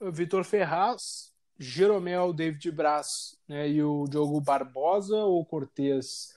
Lá. 0.00 0.10
Vitor 0.10 0.44
Ferraz, 0.44 1.32
Jeromel, 1.58 2.32
David 2.32 2.70
Braz 2.70 3.36
né, 3.48 3.68
e 3.68 3.82
o 3.82 4.04
Diogo 4.08 4.40
Barbosa 4.40 5.16
ou 5.16 5.44
Cortez? 5.44 6.34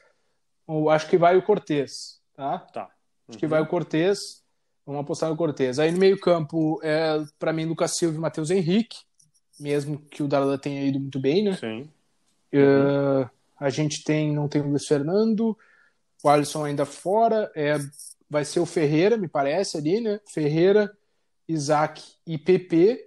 Ou, 0.66 0.90
acho 0.90 1.10
que 1.10 1.18
vai 1.18 1.38
o 1.38 1.44
Cortez, 1.44 2.22
tá? 2.36 2.60
Tá. 2.60 2.84
Uhum. 2.84 2.90
Acho 3.30 3.38
que 3.38 3.48
vai 3.48 3.62
o 3.62 3.68
Cortez. 3.68 4.44
Vamos 4.86 5.02
apostar 5.02 5.30
no 5.30 5.36
Cortez. 5.36 5.80
Aí 5.80 5.92
no 5.92 5.98
meio-campo, 5.98 6.80
é, 6.82 7.22
para 7.38 7.52
mim, 7.52 7.66
Lucas 7.66 7.98
Silva 7.98 8.16
e 8.16 8.20
Matheus 8.22 8.50
Henrique, 8.50 9.00
mesmo 9.60 10.00
que 10.00 10.24
o 10.24 10.28
Darlan 10.28 10.58
tenha 10.58 10.82
ido 10.86 11.00
muito 11.00 11.20
bem, 11.20 11.44
né? 11.44 11.56
Sim. 11.56 11.90
Uhum. 12.54 13.24
Uh, 13.24 13.30
a 13.60 13.70
gente 13.70 14.04
tem, 14.04 14.34
não 14.34 14.48
tem 14.48 14.62
o 14.62 14.68
Luiz 14.68 14.86
Fernando, 14.86 15.58
o 16.28 16.30
Alisson 16.30 16.66
ainda 16.66 16.86
fora, 16.86 17.50
é, 17.56 17.78
vai 18.30 18.44
ser 18.44 18.60
o 18.60 18.66
Ferreira, 18.66 19.18
me 19.18 19.28
parece, 19.28 19.78
ali, 19.78 20.02
né? 20.02 20.20
Ferreira, 20.28 20.92
Isaac 21.48 22.04
e 22.26 22.38
PP 22.38 23.02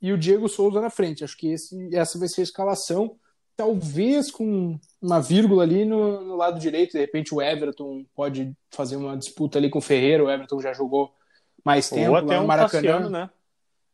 e 0.00 0.12
o 0.12 0.18
Diego 0.18 0.48
Souza 0.48 0.80
na 0.80 0.90
frente. 0.90 1.22
Acho 1.22 1.36
que 1.36 1.52
esse, 1.52 1.94
essa 1.94 2.18
vai 2.18 2.28
ser 2.28 2.40
a 2.40 2.44
escalação, 2.44 3.16
talvez 3.54 4.30
com 4.30 4.78
uma 5.00 5.20
vírgula 5.20 5.62
ali 5.62 5.84
no, 5.84 6.24
no, 6.24 6.36
lado 6.36 6.58
direito. 6.58 6.92
De 6.92 6.98
repente 6.98 7.34
o 7.34 7.42
Everton 7.42 8.06
pode 8.14 8.56
fazer 8.70 8.96
uma 8.96 9.16
disputa 9.16 9.58
ali 9.58 9.68
com 9.68 9.78
o 9.78 9.82
Ferreira. 9.82 10.24
O 10.24 10.30
Everton 10.30 10.60
já 10.60 10.72
jogou 10.72 11.12
mais 11.62 11.90
tempo 11.90 12.12
Ou 12.12 12.16
até 12.16 12.36
no 12.36 12.44
um 12.44 12.46
Maracanã. 12.46 12.82
Tassiano, 12.82 13.10
né? 13.10 13.30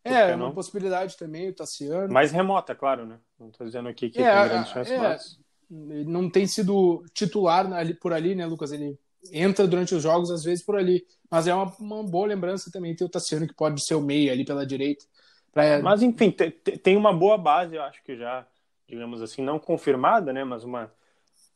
É, 0.05 0.35
uma 0.35 0.55
possibilidade 0.55 1.17
também, 1.19 1.51
o 1.51 1.55
Tassiano. 1.55 2.11
Mais 2.11 2.31
remota, 2.31 2.75
claro, 2.75 3.05
né? 3.05 3.19
Não 3.39 3.49
estou 3.49 3.67
dizendo 3.67 3.89
aqui 3.89 4.09
que 4.09 4.23
é, 4.23 4.33
tem 4.33 4.49
grande 4.49 4.71
chance, 4.71 4.93
é, 4.93 4.99
mas... 4.99 5.39
Não 5.71 6.31
tem 6.31 6.47
sido 6.47 7.05
titular 7.13 7.71
ali, 7.73 7.95
por 7.95 8.13
ali, 8.13 8.35
né, 8.35 8.47
Lucas? 8.47 8.73
Ele 8.73 8.99
entra 9.33 9.67
durante 9.67 9.95
os 9.95 10.03
jogos, 10.03 10.31
às 10.31 10.45
vezes, 10.45 10.65
por 10.65 10.77
ali. 10.77 11.07
Mas 11.31 11.47
é 11.47 11.55
uma, 11.55 11.73
uma 11.79 12.03
boa 12.03 12.27
lembrança 12.27 12.71
também 12.71 12.95
ter 12.95 13.05
o 13.05 13.09
Tassiano, 13.09 13.47
que 13.47 13.55
pode 13.55 13.85
ser 13.85 13.95
o 13.95 14.01
meio 14.01 14.33
ali 14.33 14.45
pela 14.45 14.67
direita. 14.67 15.05
Pra... 15.53 15.81
Mas, 15.83 16.03
enfim, 16.03 16.31
tem 16.31 16.97
uma 16.97 17.13
boa 17.13 17.37
base, 17.37 17.77
eu 17.77 17.83
acho 17.83 18.03
que 18.03 18.17
já, 18.17 18.47
digamos 18.89 19.21
assim, 19.21 19.43
não 19.43 19.59
confirmada, 19.59 20.33
né? 20.33 20.45
Mas 20.45 20.65
uma, 20.65 20.91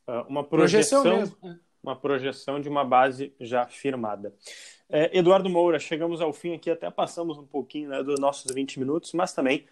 ah, 0.07 0.25
uma 0.27 0.43
projeção, 0.43 1.01
projeção 1.01 1.49
é. 1.49 1.55
uma 1.81 1.95
projeção 1.95 2.59
de 2.59 2.69
uma 2.69 2.83
base 2.83 3.33
já 3.39 3.65
firmada. 3.65 4.33
É, 4.89 5.17
Eduardo 5.17 5.49
Moura, 5.49 5.79
chegamos 5.79 6.21
ao 6.21 6.33
fim 6.33 6.53
aqui, 6.53 6.69
até 6.69 6.89
passamos 6.91 7.37
um 7.37 7.45
pouquinho 7.45 7.89
né, 7.89 8.03
dos 8.03 8.19
nossos 8.19 8.53
20 8.53 8.79
minutos, 8.79 9.13
mas 9.13 9.33
também 9.33 9.65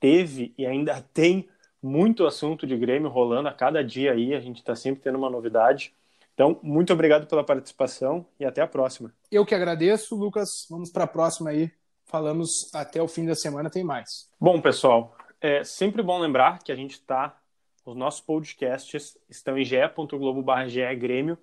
teve 0.00 0.52
e 0.58 0.66
ainda 0.66 1.00
tem 1.14 1.48
muito 1.82 2.26
assunto 2.26 2.66
de 2.66 2.76
Grêmio 2.76 3.08
rolando 3.08 3.48
a 3.48 3.52
cada 3.52 3.82
dia 3.82 4.12
aí, 4.12 4.34
a 4.34 4.40
gente 4.40 4.58
está 4.58 4.74
sempre 4.74 5.02
tendo 5.02 5.18
uma 5.18 5.30
novidade. 5.30 5.94
Então, 6.34 6.58
muito 6.62 6.92
obrigado 6.92 7.26
pela 7.26 7.42
participação 7.42 8.24
e 8.38 8.44
até 8.44 8.60
a 8.60 8.66
próxima. 8.66 9.12
Eu 9.30 9.44
que 9.44 9.54
agradeço, 9.54 10.14
Lucas. 10.14 10.66
Vamos 10.70 10.90
para 10.90 11.04
a 11.04 11.08
próxima 11.08 11.50
aí 11.50 11.70
falamos 12.08 12.74
até 12.74 13.00
o 13.00 13.06
fim 13.06 13.24
da 13.24 13.34
semana, 13.34 13.70
tem 13.70 13.84
mais. 13.84 14.28
Bom, 14.40 14.60
pessoal, 14.60 15.16
é 15.40 15.62
sempre 15.62 16.02
bom 16.02 16.18
lembrar 16.18 16.58
que 16.60 16.72
a 16.72 16.74
gente 16.74 16.92
está. 16.92 17.38
Os 17.84 17.94
nossos 17.94 18.20
podcasts 18.20 19.16
estão 19.28 19.56
em 19.56 19.64
ge.globo.br 19.64 20.52
Grêmio. 20.98 21.38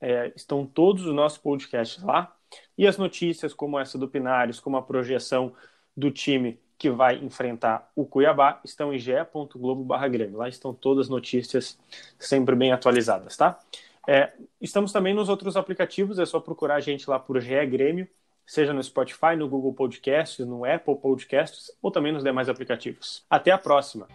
É, 0.00 0.32
estão 0.36 0.66
todos 0.66 1.06
os 1.06 1.14
nossos 1.14 1.38
podcasts 1.38 2.02
lá. 2.02 2.34
E 2.76 2.86
as 2.86 2.96
notícias, 2.96 3.52
como 3.52 3.78
essa 3.78 3.98
do 3.98 4.08
Pinares, 4.08 4.60
como 4.60 4.76
a 4.76 4.82
projeção 4.82 5.54
do 5.96 6.10
time 6.10 6.60
que 6.78 6.90
vai 6.90 7.16
enfrentar 7.16 7.90
o 7.94 8.04
Cuiabá, 8.04 8.60
estão 8.64 8.92
em 8.92 8.98
ge.globo.br. 8.98 10.36
Lá 10.36 10.48
estão 10.48 10.74
todas 10.74 11.06
as 11.06 11.10
notícias 11.10 11.78
sempre 12.18 12.54
bem 12.54 12.72
atualizadas, 12.72 13.36
tá? 13.36 13.58
É, 14.06 14.32
estamos 14.60 14.92
também 14.92 15.14
nos 15.14 15.28
outros 15.28 15.56
aplicativos, 15.56 16.18
é 16.18 16.26
só 16.26 16.38
procurar 16.38 16.74
a 16.76 16.80
gente 16.80 17.08
lá 17.08 17.18
por 17.18 17.40
GE 17.40 17.66
Grêmio 17.66 18.08
seja 18.46 18.72
no 18.72 18.82
Spotify, 18.82 19.36
no 19.36 19.48
Google 19.48 19.72
Podcasts, 19.72 20.46
no 20.46 20.64
Apple 20.64 20.96
Podcasts 20.96 21.70
ou 21.80 21.90
também 21.90 22.12
nos 22.12 22.22
demais 22.22 22.48
aplicativos. 22.48 23.24
Até 23.28 23.50
a 23.50 23.58
próxima! 23.58 24.06